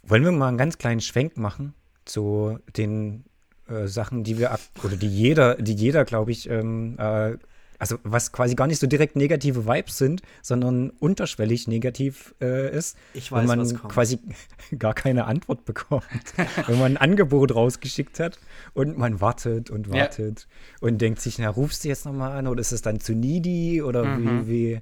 [0.03, 1.73] Wollen wir mal einen ganz kleinen Schwenk machen
[2.05, 3.25] zu den
[3.67, 7.37] äh, Sachen, die wir ak- oder die jeder, die jeder, glaube ich, ähm, äh,
[7.81, 12.95] also was quasi gar nicht so direkt negative Vibes sind, sondern unterschwellig negativ äh, ist.
[13.13, 14.19] Ich weiß, wenn man quasi
[14.77, 16.05] gar keine Antwort bekommt.
[16.67, 18.37] wenn man ein Angebot rausgeschickt hat
[18.73, 19.95] und man wartet und Ja.
[19.95, 20.47] wartet
[20.79, 23.81] und denkt sich, na, rufst du jetzt nochmal an oder ist es dann zu needy
[23.81, 24.47] oder Mhm.
[24.47, 24.81] wie, wie,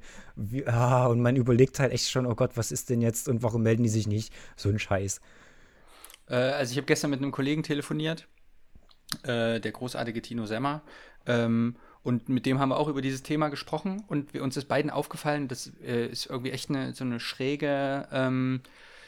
[0.62, 3.44] wie, ah, und man überlegt halt echt schon, oh Gott, was ist denn jetzt und
[3.44, 4.34] warum melden die sich nicht?
[4.58, 5.22] So ein Scheiß.
[6.28, 8.28] Äh, also ich habe gestern mit einem Kollegen telefoniert,
[9.24, 10.82] äh, der großartige Tino Semmer.
[11.26, 14.68] Ähm, und mit dem haben wir auch über dieses Thema gesprochen und wir, uns ist
[14.68, 18.62] beiden aufgefallen, das äh, ist irgendwie echt eine, so eine schräge, ähm,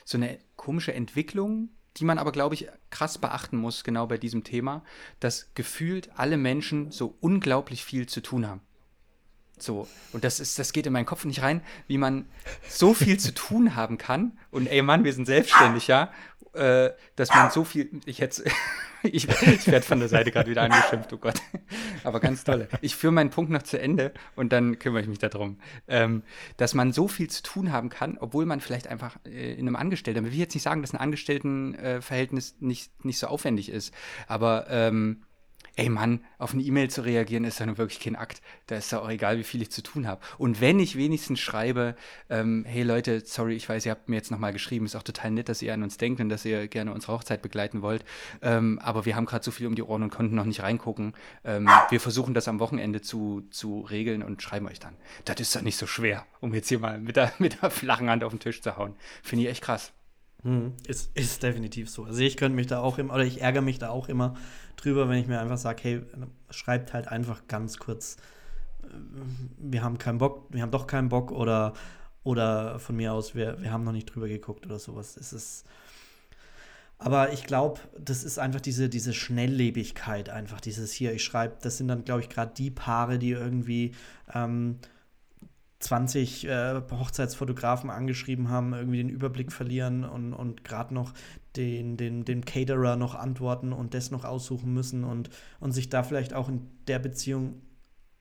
[0.03, 4.43] so eine komische Entwicklung, die man aber, glaube ich, krass beachten muss, genau bei diesem
[4.43, 4.83] Thema,
[5.19, 8.61] dass gefühlt alle Menschen so unglaublich viel zu tun haben.
[9.61, 12.25] So, und das ist, das geht in meinen Kopf nicht rein, wie man
[12.67, 14.37] so viel zu tun haben kann.
[14.49, 16.11] Und ey Mann, wir sind selbstständig, ja.
[16.53, 17.89] Äh, dass man so viel.
[18.05, 18.43] Ich jetzt.
[19.03, 21.41] ich ich werde von der Seite gerade wieder angeschimpft, oh Gott.
[22.03, 22.67] Aber ganz toll.
[22.81, 25.59] Ich führe meinen Punkt noch zu Ende und dann kümmere ich mich darum.
[25.87, 26.23] Ähm,
[26.57, 29.77] dass man so viel zu tun haben kann, obwohl man vielleicht einfach äh, in einem
[29.77, 30.25] Angestellten.
[30.25, 33.93] Ich will jetzt nicht sagen, dass ein Angestelltenverhältnis nicht, nicht so aufwendig ist.
[34.27, 35.23] Aber ähm,
[35.75, 38.41] ey Mann, auf eine E-Mail zu reagieren ist ja nun wirklich kein Akt.
[38.67, 40.21] Da ist ja auch egal, wie viel ich zu tun habe.
[40.37, 41.95] Und wenn ich wenigstens schreibe,
[42.29, 45.31] ähm, hey Leute, sorry, ich weiß, ihr habt mir jetzt nochmal geschrieben, ist auch total
[45.31, 48.03] nett, dass ihr an uns denkt und dass ihr gerne unsere Hochzeit begleiten wollt.
[48.41, 51.13] Ähm, aber wir haben gerade so viel um die Ohren und konnten noch nicht reingucken.
[51.43, 54.95] Ähm, wir versuchen das am Wochenende zu, zu regeln und schreiben euch dann.
[55.25, 58.09] Das ist doch nicht so schwer, um jetzt hier mal mit der, mit der flachen
[58.09, 58.95] Hand auf den Tisch zu hauen.
[59.23, 59.93] Finde ich echt krass.
[60.43, 60.73] Mhm.
[60.87, 62.05] Ist, ist definitiv so.
[62.05, 64.35] Also ich könnte mich da auch immer, oder ich ärgere mich da auch immer
[64.75, 66.01] drüber, wenn ich mir einfach sage, hey,
[66.49, 68.17] schreibt halt einfach ganz kurz,
[68.83, 68.87] äh,
[69.57, 71.73] wir haben keinen Bock, wir haben doch keinen Bock oder,
[72.23, 75.17] oder von mir aus, wir, wir haben noch nicht drüber geguckt oder sowas.
[75.17, 75.65] Es ist.
[76.97, 81.77] Aber ich glaube, das ist einfach diese, diese Schnelllebigkeit, einfach dieses hier, ich schreibe, das
[81.77, 83.95] sind dann, glaube ich, gerade die Paare, die irgendwie
[84.35, 84.77] ähm,
[85.81, 91.13] 20 äh, Hochzeitsfotografen angeschrieben haben, irgendwie den Überblick verlieren und, und gerade noch
[91.55, 95.29] den, den, den Caterer noch antworten und das noch aussuchen müssen und,
[95.59, 97.61] und sich da vielleicht auch in der Beziehung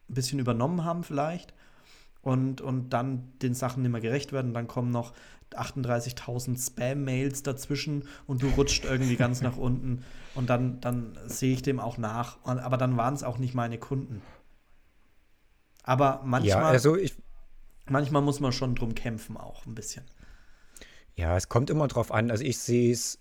[0.08, 1.54] ein bisschen übernommen haben vielleicht
[2.22, 4.52] und, und dann den Sachen nicht mehr gerecht werden.
[4.54, 5.12] Dann kommen noch
[5.52, 10.04] 38.000 Spam-Mails dazwischen und du rutscht irgendwie ganz nach unten
[10.34, 12.38] und dann, dann sehe ich dem auch nach.
[12.44, 14.22] Und, aber dann waren es auch nicht meine Kunden.
[15.82, 17.16] Aber manchmal, Ja, also ich,
[17.90, 20.04] manchmal muss man schon drum kämpfen auch ein bisschen.
[21.16, 22.30] Ja, es kommt immer drauf an.
[22.30, 23.18] Also ich sehe es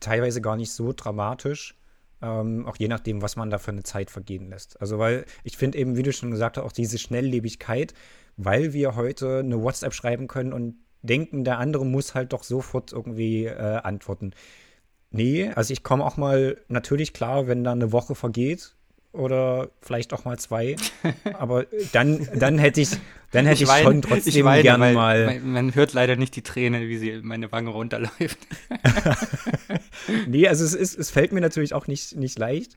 [0.00, 1.76] teilweise gar nicht so dramatisch.
[2.22, 4.80] Ähm, auch je nachdem, was man da für eine Zeit vergehen lässt.
[4.80, 7.94] Also, weil ich finde eben, wie du schon gesagt hast, auch diese Schnelllebigkeit,
[8.36, 12.92] weil wir heute eine WhatsApp schreiben können und denken, der andere muss halt doch sofort
[12.92, 14.32] irgendwie äh, antworten.
[15.10, 18.76] Nee, also ich komme auch mal natürlich klar, wenn da eine Woche vergeht
[19.12, 20.76] oder vielleicht auch mal zwei.
[21.34, 22.90] Aber dann, dann hätte ich,
[23.32, 25.26] dann hätte ich, weine- schon trotzdem ich weine, gern weil mal.
[25.26, 28.38] Man, man hört leider nicht die Träne, wie sie meine Wange runterläuft.
[30.26, 32.76] Nee, also es, ist, es fällt mir natürlich auch nicht, nicht leicht.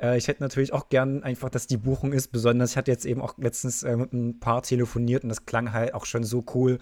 [0.00, 2.28] Äh, ich hätte natürlich auch gern einfach, dass die Buchung ist.
[2.28, 5.72] Besonders, ich hatte jetzt eben auch letztens äh, mit ein paar telefoniert und das klang
[5.72, 6.78] halt auch schon so cool.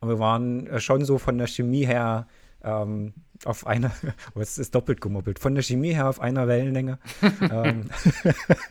[0.00, 2.26] Und wir waren äh, schon so von der Chemie her
[2.62, 3.92] ähm, auf einer,
[4.34, 6.98] oh, es ist doppelt gemoppelt, von der Chemie her auf einer Wellenlänge.
[7.50, 7.90] ähm,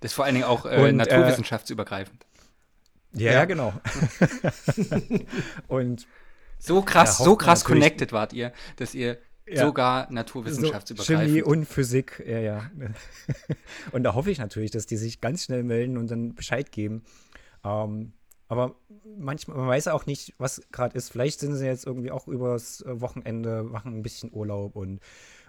[0.00, 2.26] Das ist vor allen Dingen auch äh, Und, äh, naturwissenschaftsübergreifend.
[3.12, 3.44] ja, Ja.
[3.44, 3.72] genau.
[5.68, 6.06] und
[6.58, 9.18] So krass, so krass connected wart ihr, dass ihr
[9.48, 9.64] Ja.
[9.66, 11.28] sogar so naturwissenschaftsübergreifend.
[11.28, 12.70] Chemie und Physik, ja, ja.
[13.92, 17.04] und da hoffe ich natürlich, dass die sich ganz schnell melden und dann Bescheid geben.
[17.64, 18.12] Ähm,
[18.48, 18.76] aber
[19.18, 21.10] manchmal, man weiß auch nicht, was gerade ist.
[21.10, 25.00] Vielleicht sind sie jetzt irgendwie auch übers äh, Wochenende, machen ein bisschen Urlaub und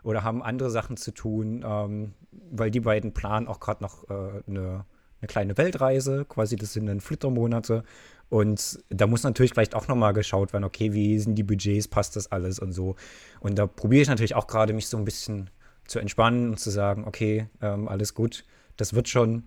[0.04, 4.42] oder haben andere Sachen zu tun, ähm, weil die beiden planen auch gerade noch äh,
[4.48, 4.86] eine,
[5.20, 7.84] eine kleine Weltreise, quasi das sind dann Flittermonate.
[8.30, 12.16] Und da muss natürlich vielleicht auch nochmal geschaut werden, okay, wie sind die Budgets, passt
[12.16, 12.96] das alles und so.
[13.40, 15.50] Und da probiere ich natürlich auch gerade, mich so ein bisschen
[15.88, 18.46] zu entspannen und zu sagen, okay, ähm, alles gut,
[18.76, 19.44] das wird schon.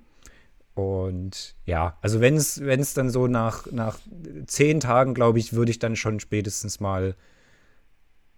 [0.74, 3.98] Und ja, also wenn es wenn es dann so nach, nach
[4.46, 7.16] zehn Tagen, glaube ich, würde ich dann schon spätestens mal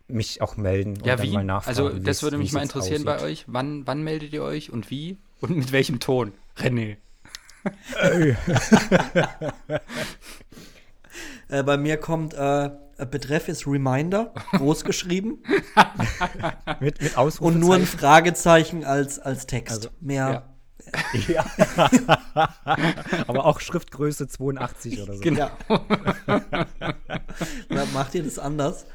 [0.09, 1.33] mich auch melden und Ja, dann wie?
[1.33, 1.79] mal nachfragen.
[1.79, 3.29] Also, das würde mich mal interessieren bei aussieht.
[3.29, 3.45] euch.
[3.49, 5.19] Wann, wann meldet ihr euch und wie?
[5.41, 6.33] Und mit welchem Ton?
[6.57, 6.97] René.
[11.49, 12.71] Äh, bei mir kommt äh,
[13.11, 15.43] Betreff ist Reminder, groß geschrieben
[16.81, 17.87] Mit, mit und nur ein Ausrufezeichen.
[17.87, 19.75] Fragezeichen als, als Text.
[19.77, 20.31] Also, Mehr.
[20.31, 20.52] Ja.
[23.27, 25.21] Aber auch Schriftgröße 82 oder so.
[25.21, 25.51] Genau.
[27.69, 28.87] Na, Macht ihr das anders?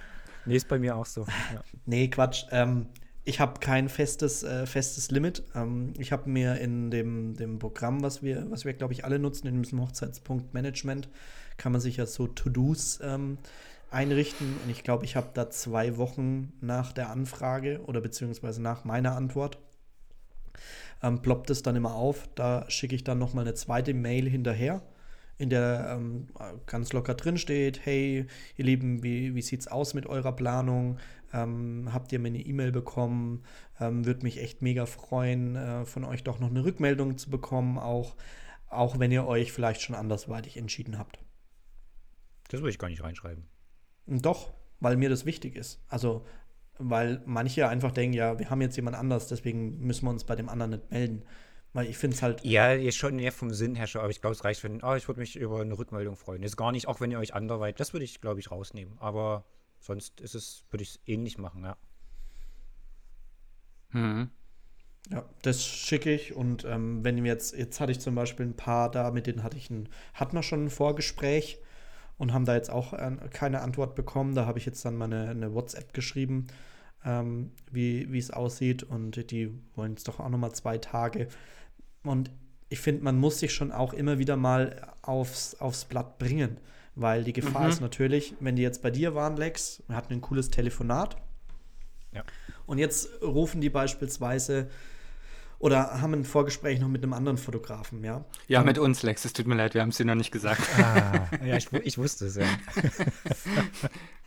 [0.45, 1.25] Nee, ist bei mir auch so.
[1.53, 1.61] Ja.
[1.85, 2.45] Nee, Quatsch.
[2.51, 2.87] Ähm,
[3.25, 5.43] ich habe kein festes, äh, festes Limit.
[5.53, 9.19] Ähm, ich habe mir in dem, dem Programm, was wir, was wir glaube ich, alle
[9.19, 11.09] nutzen, in diesem Hochzeitspunkt Management,
[11.57, 13.37] kann man sich ja so To-Dos ähm,
[13.91, 14.55] einrichten.
[14.63, 19.15] Und ich glaube, ich habe da zwei Wochen nach der Anfrage oder beziehungsweise nach meiner
[19.15, 19.57] Antwort
[21.01, 22.29] ähm, ploppt es dann immer auf.
[22.35, 24.81] Da schicke ich dann nochmal eine zweite Mail hinterher,
[25.37, 26.27] in der ähm,
[26.65, 28.25] ganz locker drin steht, hey,
[28.55, 30.97] ihr Lieben, wie, wie es aus mit eurer Planung?
[31.33, 33.43] Ähm, habt ihr mir eine E-Mail bekommen?
[33.79, 37.77] Ähm, Würde mich echt mega freuen, äh, von euch doch noch eine Rückmeldung zu bekommen,
[37.77, 38.15] auch,
[38.69, 41.19] auch wenn ihr euch vielleicht schon andersweitig entschieden habt.
[42.49, 43.45] Das würde ich gar nicht reinschreiben.
[44.07, 45.83] Doch, weil mir das wichtig ist.
[45.89, 46.25] Also,
[46.79, 50.35] weil manche einfach denken, ja, wir haben jetzt jemand anders, deswegen müssen wir uns bei
[50.35, 51.23] dem anderen nicht melden.
[51.73, 52.43] Weil ich finde es halt.
[52.43, 54.95] Ja, ist schon eher vom Sinn her schon, aber ich glaube, es reicht, wenn, oh,
[54.95, 56.41] ich würde mich über eine Rückmeldung freuen.
[56.41, 58.97] Ist gar nicht, auch wenn ihr euch anderweitig, das würde ich, glaube ich, rausnehmen.
[58.99, 59.45] Aber
[59.79, 61.77] sonst ist es, würde ich es ähnlich machen, ja.
[63.91, 64.31] Mhm.
[65.09, 68.57] Ja, das schicke ich und ähm, wenn wir jetzt, jetzt hatte ich zum Beispiel ein
[68.57, 71.61] paar da, mit denen hatte ich ein, hatten wir schon ein Vorgespräch
[72.17, 74.35] und haben da jetzt auch äh, keine Antwort bekommen.
[74.35, 76.47] Da habe ich jetzt dann mal eine, eine WhatsApp geschrieben,
[77.05, 81.27] ähm, wie es aussieht und die wollen jetzt doch auch nochmal zwei Tage.
[82.03, 82.31] Und
[82.69, 86.57] ich finde, man muss sich schon auch immer wieder mal aufs, aufs Blatt bringen.
[86.95, 87.69] Weil die Gefahr mhm.
[87.69, 91.15] ist natürlich, wenn die jetzt bei dir waren, Lex, wir hatten ein cooles Telefonat.
[92.11, 92.23] Ja.
[92.65, 94.67] Und jetzt rufen die beispielsweise
[95.59, 98.25] oder haben ein Vorgespräch noch mit einem anderen Fotografen, ja?
[98.47, 99.25] Ja, mit uns, Lex.
[99.25, 100.61] Es tut mir leid, wir haben es dir noch nicht gesagt.
[100.77, 102.45] Ah, ja, ich, ich wusste es, ja.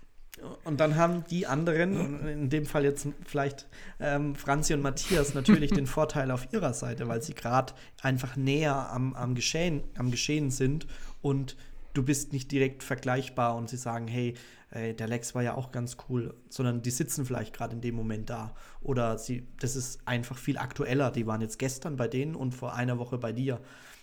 [0.64, 3.66] Und dann haben die anderen, in dem Fall jetzt vielleicht
[3.98, 8.90] ähm, Franzi und Matthias, natürlich den Vorteil auf ihrer Seite, weil sie gerade einfach näher
[8.90, 10.86] am, am, Geschehen, am Geschehen sind
[11.22, 11.56] und
[11.94, 14.34] du bist nicht direkt vergleichbar und sie sagen, hey,
[14.70, 17.94] äh, der Lex war ja auch ganz cool, sondern die sitzen vielleicht gerade in dem
[17.94, 18.54] Moment da.
[18.82, 21.10] Oder sie, das ist einfach viel aktueller.
[21.10, 23.60] Die waren jetzt gestern bei denen und vor einer Woche bei dir.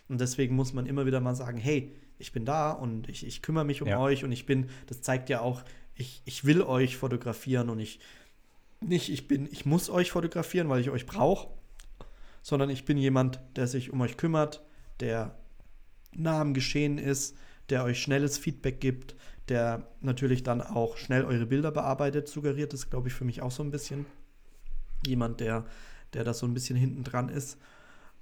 [0.10, 3.42] Und deswegen muss man immer wieder mal sagen, hey, ich bin da und ich, ich
[3.42, 4.00] kümmere mich um ja.
[4.00, 5.64] euch und ich bin, das zeigt ja auch,
[5.98, 8.00] ich, ich will euch fotografieren und ich
[8.80, 11.50] nicht, ich bin, ich muss euch fotografieren, weil ich euch brauche,
[12.44, 14.64] sondern ich bin jemand, der sich um euch kümmert,
[15.00, 15.36] der
[16.14, 17.36] nah am Geschehen ist,
[17.70, 19.16] der euch schnelles Feedback gibt,
[19.50, 23.52] der natürlich dann auch schnell eure Bilder bearbeitet, suggeriert ist, glaube ich, für mich auch
[23.52, 24.06] so ein bisschen.
[25.06, 25.66] Jemand, der,
[26.14, 27.58] der da so ein bisschen hinten dran ist.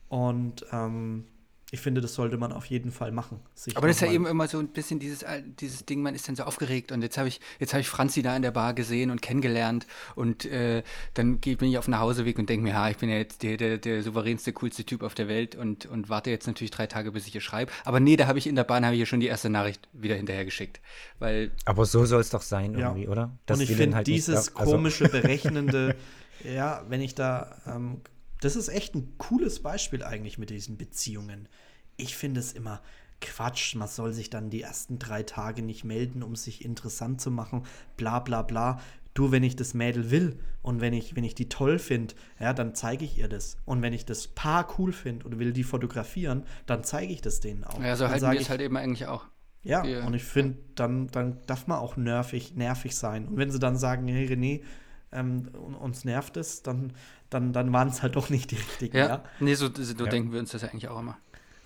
[0.08, 1.26] Und ähm,
[1.76, 3.40] ich finde, das sollte man auf jeden Fall machen.
[3.76, 5.26] Aber das ist ja eben immer so ein bisschen dieses,
[5.60, 8.22] dieses Ding, man ist dann so aufgeregt und jetzt habe ich, jetzt habe ich Franzi
[8.22, 12.40] da in der Bar gesehen und kennengelernt und äh, dann bin ich auf den Nachhauseweg
[12.40, 15.14] und denke mir, ja, ich bin ja jetzt der, der, der souveränste, coolste Typ auf
[15.14, 17.72] der Welt und, und warte jetzt natürlich drei Tage, bis ich ihr schreibe.
[17.84, 19.88] Aber nee, da habe ich in der Bahn habe ich ihr schon die erste Nachricht
[19.94, 20.80] wieder hinterher geschickt.
[21.20, 23.10] Weil Aber so soll es doch sein irgendwie, ja.
[23.10, 23.38] oder?
[23.46, 25.96] Dass und ich finde halt dieses nicht, also komische, berechnende,
[26.44, 28.02] ja, wenn ich da ähm,
[28.46, 31.48] das ist echt ein cooles Beispiel eigentlich mit diesen Beziehungen.
[31.98, 32.82] Ich finde es immer
[33.22, 37.32] Quatsch, man soll sich dann die ersten drei Tage nicht melden, um sich interessant zu
[37.32, 37.64] machen,
[37.98, 38.80] bla bla bla.
[39.14, 42.54] Du, wenn ich das Mädel will und wenn ich, wenn ich die toll finde, ja,
[42.54, 43.58] dann zeige ich ihr das.
[43.64, 47.40] Und wenn ich das Paar cool finde und will die fotografieren, dann zeige ich das
[47.40, 47.82] denen auch.
[47.82, 49.26] Ja, so halten wir es halt eben eigentlich auch.
[49.64, 50.06] Ja, ja.
[50.06, 53.28] und ich finde, dann, dann darf man auch nervig, nervig sein.
[53.28, 54.62] Und wenn sie dann sagen, hey René,
[55.12, 56.94] ähm, uns nervt es, dann,
[57.30, 58.98] dann, dann waren es halt doch nicht die richtigen.
[58.98, 59.24] Ja, ja?
[59.40, 60.10] nee, so, so ja.
[60.10, 61.18] denken wir uns das ja eigentlich auch immer.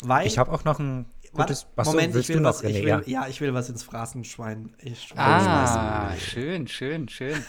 [0.03, 1.67] Weil, ich habe auch noch ein gutes.
[1.75, 3.01] Warte, Moment, ich will, was, ich will, ja.
[3.05, 3.27] ja.
[3.27, 4.73] ich will was ins Phrasenschwein.
[5.15, 7.43] ah, schön, schön, schön.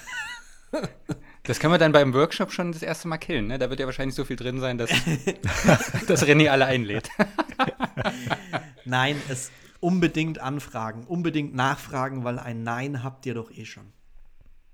[1.42, 3.59] Das kann man dann beim Workshop schon das erste Mal killen, ne?
[3.59, 4.90] Da wird ja wahrscheinlich so viel drin sein, dass,
[6.07, 7.09] dass René alle einlädt.
[8.84, 13.92] Nein, es unbedingt anfragen, unbedingt nachfragen, weil ein Nein habt ihr doch eh schon.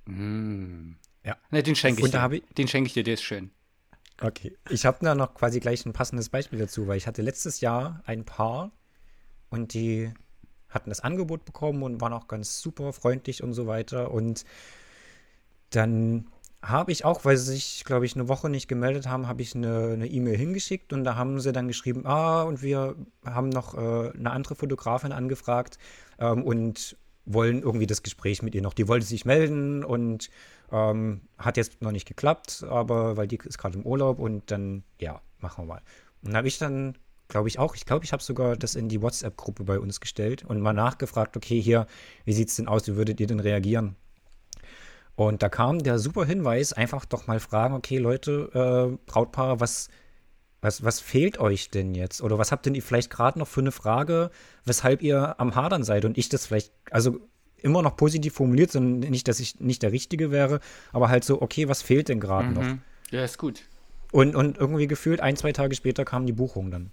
[0.07, 0.97] Mm.
[1.24, 1.37] Ja.
[1.51, 2.41] Ne, den schenke ich, dir.
[2.59, 3.51] Den schenke ich dir, der ist schön.
[4.21, 4.57] Okay.
[4.71, 8.03] Ich habe da noch quasi gleich ein passendes Beispiel dazu, weil ich hatte letztes Jahr
[8.07, 8.71] ein Paar
[9.51, 10.12] und die
[10.69, 14.11] hatten das Angebot bekommen und waren auch ganz super freundlich und so weiter.
[14.11, 14.45] Und
[15.71, 16.29] dann
[16.62, 19.55] habe ich auch, weil sie sich, glaube ich, eine Woche nicht gemeldet haben, habe ich
[19.55, 23.75] eine E-Mail e hingeschickt und da haben sie dann geschrieben, ah, und wir haben noch
[23.75, 25.79] äh, eine andere Fotografin angefragt
[26.19, 26.97] ähm, und
[27.27, 28.72] wollen irgendwie das Gespräch mit ihr noch.
[28.72, 30.31] Die wollte sich melden und
[30.72, 34.85] ähm, hat jetzt noch nicht geklappt, aber weil die ist gerade im Urlaub und dann,
[34.99, 35.83] ja, machen wir mal.
[36.22, 36.97] Und habe ich dann,
[37.29, 40.45] glaube ich auch, ich glaube, ich habe sogar das in die WhatsApp-Gruppe bei uns gestellt
[40.45, 41.87] und mal nachgefragt, okay, hier,
[42.24, 43.97] wie sieht es denn aus, wie würdet ihr denn reagieren?
[45.16, 48.51] Und da kam der super Hinweis, einfach doch mal fragen, okay, Leute,
[48.95, 49.89] äh, Brautpaare, was,
[50.67, 52.21] was, was fehlt euch denn jetzt?
[52.23, 54.31] Oder was habt denn ihr vielleicht gerade noch für eine Frage,
[54.64, 57.21] weshalb ihr am Hadern seid und ich das vielleicht, also
[57.62, 60.61] immer noch positiv formuliert, sondern nicht, dass ich nicht der Richtige wäre,
[60.93, 62.62] aber halt so, okay, was fehlt denn gerade noch?
[62.62, 62.81] Mhm.
[63.11, 63.62] Ja, ist gut.
[64.12, 66.91] Und, und irgendwie gefühlt ein, zwei Tage später kam die Buchung dann.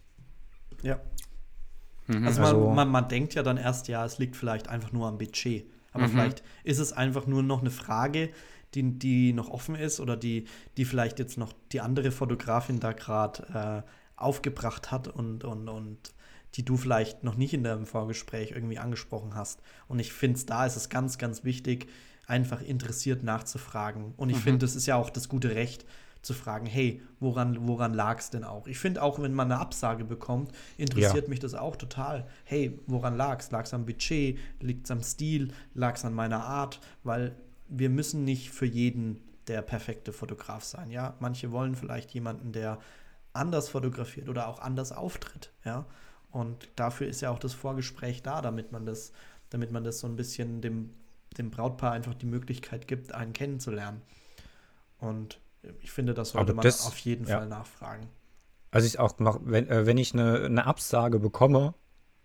[0.81, 0.99] Ja.
[2.07, 2.25] Mhm.
[2.27, 5.07] Also, man, Also- man, man denkt ja dann erst, ja, es liegt vielleicht einfach nur
[5.07, 5.65] am Budget.
[5.95, 8.29] Aber vielleicht ist es einfach nur noch eine Frage,
[8.75, 10.45] die, die noch offen ist oder die,
[10.77, 13.89] die vielleicht jetzt noch die andere Fotografin da gerade äh,
[14.21, 16.13] aufgebracht hat und, und, und
[16.55, 19.61] die du vielleicht noch nicht in deinem Vorgespräch irgendwie angesprochen hast.
[19.87, 21.89] Und ich finde, da ist es ganz, ganz wichtig,
[22.27, 24.13] einfach interessiert nachzufragen.
[24.17, 25.85] Und ich finde, das ist ja auch das gute Recht,
[26.23, 28.67] zu fragen, hey, woran, woran lag es denn auch?
[28.67, 31.29] Ich finde auch, wenn man eine Absage bekommt, interessiert Ja.
[31.29, 32.25] mich das auch total.
[32.45, 33.51] Hey, woran lag es?
[33.51, 34.39] Lag es am Budget?
[34.61, 35.53] Liegt es am Stil?
[35.73, 36.79] Lag es an meiner Art?
[37.03, 37.35] Weil
[37.77, 40.89] wir müssen nicht für jeden der perfekte Fotograf sein.
[40.91, 42.79] Ja, manche wollen vielleicht jemanden, der
[43.33, 45.51] anders fotografiert oder auch anders auftritt.
[45.65, 45.85] Ja,
[46.31, 49.11] und dafür ist ja auch das Vorgespräch da, damit man das,
[49.49, 50.91] damit man das so ein bisschen dem,
[51.37, 54.01] dem Brautpaar einfach die Möglichkeit gibt, einen kennenzulernen.
[54.99, 55.39] Und
[55.81, 57.37] ich finde, das sollte Aber man das- auf jeden ja.
[57.37, 58.07] Fall nachfragen.
[58.71, 61.73] Also ich auch mach, wenn, äh, wenn ich eine, eine Absage bekomme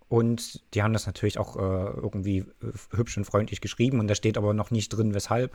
[0.09, 4.15] und die haben das natürlich auch äh, irgendwie äh, hübsch und freundlich geschrieben und da
[4.15, 5.55] steht aber noch nicht drin, weshalb,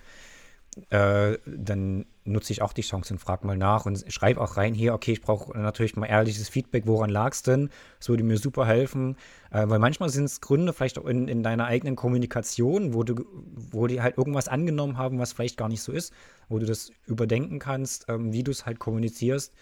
[0.89, 4.73] äh, dann nutze ich auch die Chance und frage mal nach und schreibe auch rein
[4.73, 7.69] hier, okay, ich brauche natürlich mal ehrliches Feedback, woran lag es denn?
[7.99, 9.17] Das würde mir super helfen,
[9.51, 13.25] äh, weil manchmal sind es Gründe vielleicht auch in, in deiner eigenen Kommunikation, wo du,
[13.71, 16.13] wo die halt irgendwas angenommen haben, was vielleicht gar nicht so ist,
[16.47, 19.53] wo du das überdenken kannst, ähm, wie du es halt kommunizierst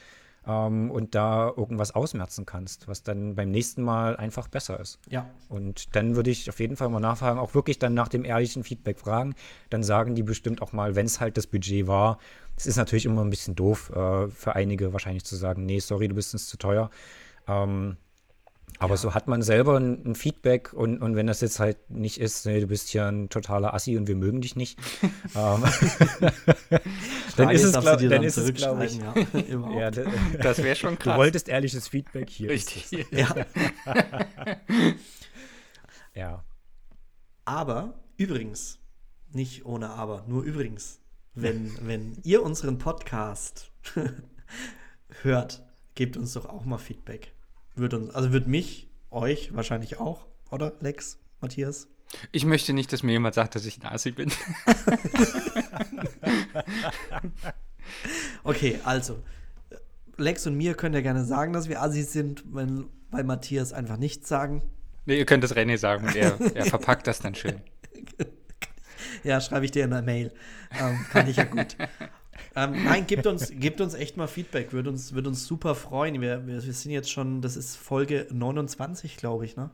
[0.47, 4.99] ähm, und da irgendwas ausmerzen kannst, was dann beim nächsten Mal einfach besser ist.
[5.09, 8.25] Ja, Und dann würde ich auf jeden Fall mal nachfragen, auch wirklich dann nach dem
[8.25, 9.35] ehrlichen Feedback fragen.
[9.69, 12.17] Dann sagen die bestimmt auch mal, wenn es halt das Budget war.
[12.57, 16.07] Es ist natürlich immer ein bisschen doof äh, für einige wahrscheinlich zu sagen, nee, sorry,
[16.07, 16.89] du bist uns zu teuer.
[17.47, 17.97] Ähm,
[18.81, 22.19] aber so hat man selber ein, ein Feedback und, und wenn das jetzt halt nicht
[22.19, 24.79] ist, nee, du bist hier ein totaler Assi und wir mögen dich nicht,
[25.35, 25.63] ähm,
[27.37, 29.13] dann ist es, glaub, dann ist es glaube ich, Ja,
[29.79, 30.05] ja, d-
[30.41, 31.17] Das wäre schon du krass.
[31.17, 32.49] wolltest ehrliches Feedback hier.
[32.49, 32.87] Richtig.
[33.11, 33.35] ja.
[36.15, 36.43] Ja.
[37.45, 38.79] Aber übrigens,
[39.31, 40.99] nicht ohne aber, nur übrigens,
[41.35, 43.71] wenn, wenn ihr unseren Podcast
[45.21, 45.63] hört,
[45.93, 47.33] gebt uns doch auch mal Feedback.
[47.75, 51.87] Wird uns, also wird mich, euch wahrscheinlich auch, oder Lex, Matthias?
[52.31, 54.31] Ich möchte nicht, dass mir jemand sagt, dass ich Nazi bin.
[58.43, 59.21] Okay, also,
[60.17, 63.97] Lex und mir könnt ihr gerne sagen, dass wir Assis sind, wenn bei Matthias einfach
[63.97, 64.63] nichts sagen.
[65.05, 67.61] Nee, ihr könnt es René sagen und er, er verpackt das dann schön.
[69.23, 70.31] Ja, schreibe ich dir in einer Mail.
[70.79, 71.75] Ähm, kann ich ja gut.
[72.55, 74.73] ähm, nein, gebt uns, gebt uns echt mal Feedback.
[74.73, 76.19] Würde uns, würde uns super freuen.
[76.21, 79.71] Wir, wir, wir sind jetzt schon, das ist Folge 29, glaube ich, ne?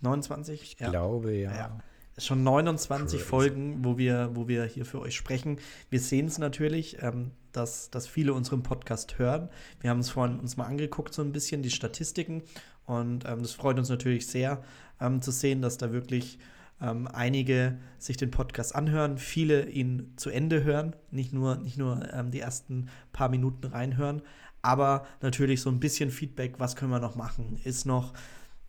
[0.00, 0.62] 29?
[0.62, 1.54] Ich glaube, ja.
[1.54, 1.78] Ja.
[2.18, 3.28] Schon 29 Crazy.
[3.28, 5.58] Folgen, wo wir, wo wir hier für euch sprechen.
[5.90, 9.50] Wir sehen es natürlich, ähm, dass, dass viele unseren Podcast hören.
[9.80, 12.42] Wir haben es vorhin uns mal angeguckt, so ein bisschen, die Statistiken.
[12.86, 14.62] Und ähm, das freut uns natürlich sehr
[15.00, 16.38] ähm, zu sehen, dass da wirklich
[16.80, 22.12] ähm, einige sich den Podcast anhören, viele ihn zu Ende hören, nicht nur, nicht nur
[22.12, 24.22] ähm, die ersten paar Minuten reinhören,
[24.62, 27.58] aber natürlich so ein bisschen Feedback, was können wir noch machen?
[27.64, 28.12] Ist noch,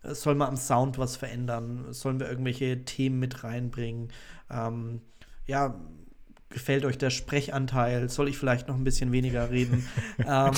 [0.02, 1.92] äh, soll man am Sound was verändern?
[1.92, 4.12] Sollen wir irgendwelche Themen mit reinbringen?
[4.48, 5.00] Ähm,
[5.46, 5.74] ja,
[6.50, 8.08] gefällt euch der Sprechanteil?
[8.08, 9.86] Soll ich vielleicht noch ein bisschen weniger reden?
[10.18, 10.52] ähm,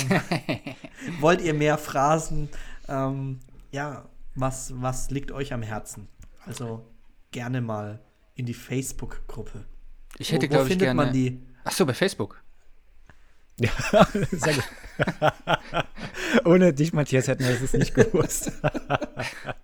[1.21, 2.49] wollt ihr mehr Phrasen?
[2.89, 3.41] Ähm,
[3.73, 6.07] ja, was, was liegt euch am Herzen?
[6.47, 6.85] Also
[7.31, 8.01] gerne mal
[8.35, 9.65] in die Facebook-Gruppe.
[10.19, 11.05] Ich hätte, glaube ich, findet gerne.
[11.05, 11.41] man die?
[11.65, 12.43] Ach so, bei Facebook.
[14.31, 14.65] Sehr gut.
[16.45, 18.53] Ohne dich, Matthias, hätten wir es nicht gewusst.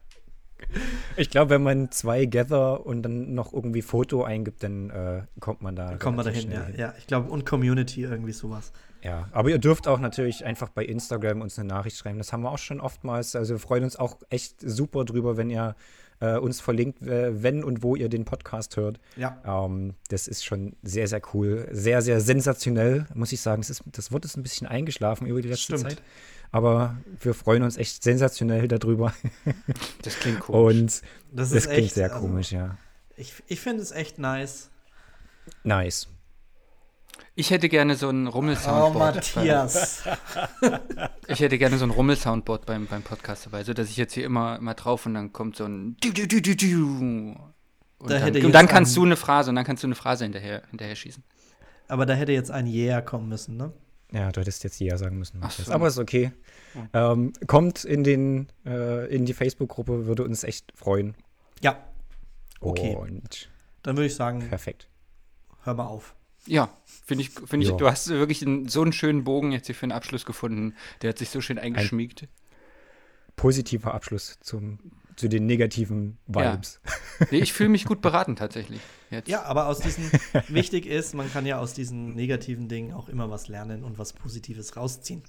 [1.17, 5.63] ich glaube, wenn man zwei Gather und dann noch irgendwie Foto eingibt, dann äh, kommt
[5.63, 5.97] man da.
[5.97, 6.89] Kommen wir relativ dahin, schnell ja.
[6.89, 6.95] ja.
[6.99, 8.73] Ich glaube, und Community, irgendwie sowas.
[9.03, 12.19] Ja, aber ihr dürft auch natürlich einfach bei Instagram uns eine Nachricht schreiben.
[12.19, 13.37] Das haben wir auch schon oftmals.
[13.37, 15.77] Also wir freuen uns auch echt super drüber, wenn ihr
[16.21, 18.99] äh, uns verlinkt, äh, wenn und wo ihr den Podcast hört.
[19.17, 19.41] Ja.
[19.45, 21.69] Ähm, das ist schon sehr, sehr cool.
[21.71, 23.63] Sehr, sehr sensationell, muss ich sagen.
[23.63, 25.93] Ist, das Wort ist ein bisschen eingeschlafen über die letzte Stimmt.
[25.93, 26.03] Zeit.
[26.53, 29.13] Aber wir freuen uns echt sensationell darüber.
[30.03, 30.77] Das klingt komisch.
[30.77, 31.03] Und
[31.33, 32.79] Das, das, klingt echt, sehr also, komisch, ja.
[33.17, 34.71] Ich, ich finde es echt nice.
[35.65, 36.09] Nice.
[37.35, 39.17] Ich hätte gerne so ein Oh, Rummel-Soundboard.
[39.37, 40.03] Matthias.
[41.29, 44.25] ich hätte gerne so ein Rummel-Soundboard beim, beim Podcast dabei, so dass ich jetzt hier
[44.25, 47.37] immer, immer drauf und dann kommt so ein du, du, du, du, du.
[47.99, 49.95] Und, Da dann, hätte und dann kannst du eine Phrase und dann kannst du eine
[49.95, 51.23] Phrase hinterher, hinterher schießen.
[51.89, 53.73] Aber da hätte jetzt ein Yeah kommen müssen, ne?
[54.13, 55.41] Ja, du hättest jetzt Ja sagen müssen.
[55.51, 55.73] So.
[55.73, 56.33] Aber ist okay.
[56.93, 61.15] Ähm, kommt in, den, äh, in die Facebook-Gruppe, würde uns echt freuen.
[61.63, 61.79] Ja.
[62.61, 62.95] Okay.
[62.97, 63.51] Und
[63.83, 64.89] Dann würde ich sagen, perfekt.
[65.63, 66.15] hör mal auf.
[66.47, 66.71] Ja,
[67.05, 67.77] finde ich, finde ich, Ja.
[67.77, 70.75] du hast wirklich einen, so einen schönen Bogen jetzt hier für einen Abschluss gefunden.
[71.03, 72.29] Der hat sich so schön eingeschmiegt.
[73.37, 74.79] Positiver Abschluss zum,
[75.17, 76.55] zu den negativen Ja.
[76.55, 76.81] Vibes.
[77.31, 78.81] Nee, ich fühle mich gut beraten tatsächlich.
[79.11, 79.29] Jetzt.
[79.29, 80.11] Ja, aber aus diesen,
[80.49, 84.13] wichtig ist, man kann ja aus diesen negativen Dingen auch immer was lernen und was
[84.13, 85.23] Positives rausziehen.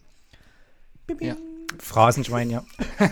[1.06, 1.28] Bing, bing.
[1.30, 1.38] Ja.
[1.80, 2.64] Phrasenschwein, ja.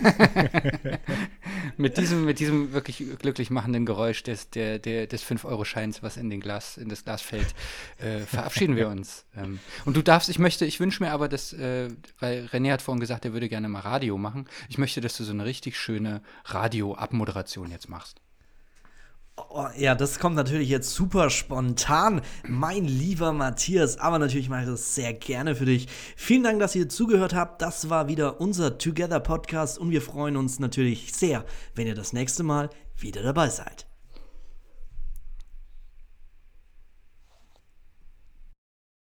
[1.77, 6.29] Mit diesem, mit diesem wirklich glücklich machenden Geräusch des, der, der, des 5-Euro-Scheins, was in,
[6.29, 7.53] den Glas, in das Glas fällt,
[7.97, 9.25] äh, verabschieden wir uns.
[9.35, 11.89] Ähm, und du darfst, ich möchte, ich wünsche mir aber, dass, äh,
[12.19, 14.47] weil René hat vorhin gesagt, er würde gerne mal Radio machen.
[14.69, 18.21] Ich möchte, dass du so eine richtig schöne Radio-Abmoderation jetzt machst.
[19.37, 24.69] Oh, ja, das kommt natürlich jetzt super spontan, mein lieber Matthias, aber natürlich mache ich
[24.69, 25.87] das sehr gerne für dich.
[26.15, 27.61] Vielen Dank, dass ihr zugehört habt.
[27.61, 32.13] Das war wieder unser Together Podcast und wir freuen uns natürlich sehr, wenn ihr das
[32.13, 33.87] nächste Mal wieder dabei seid.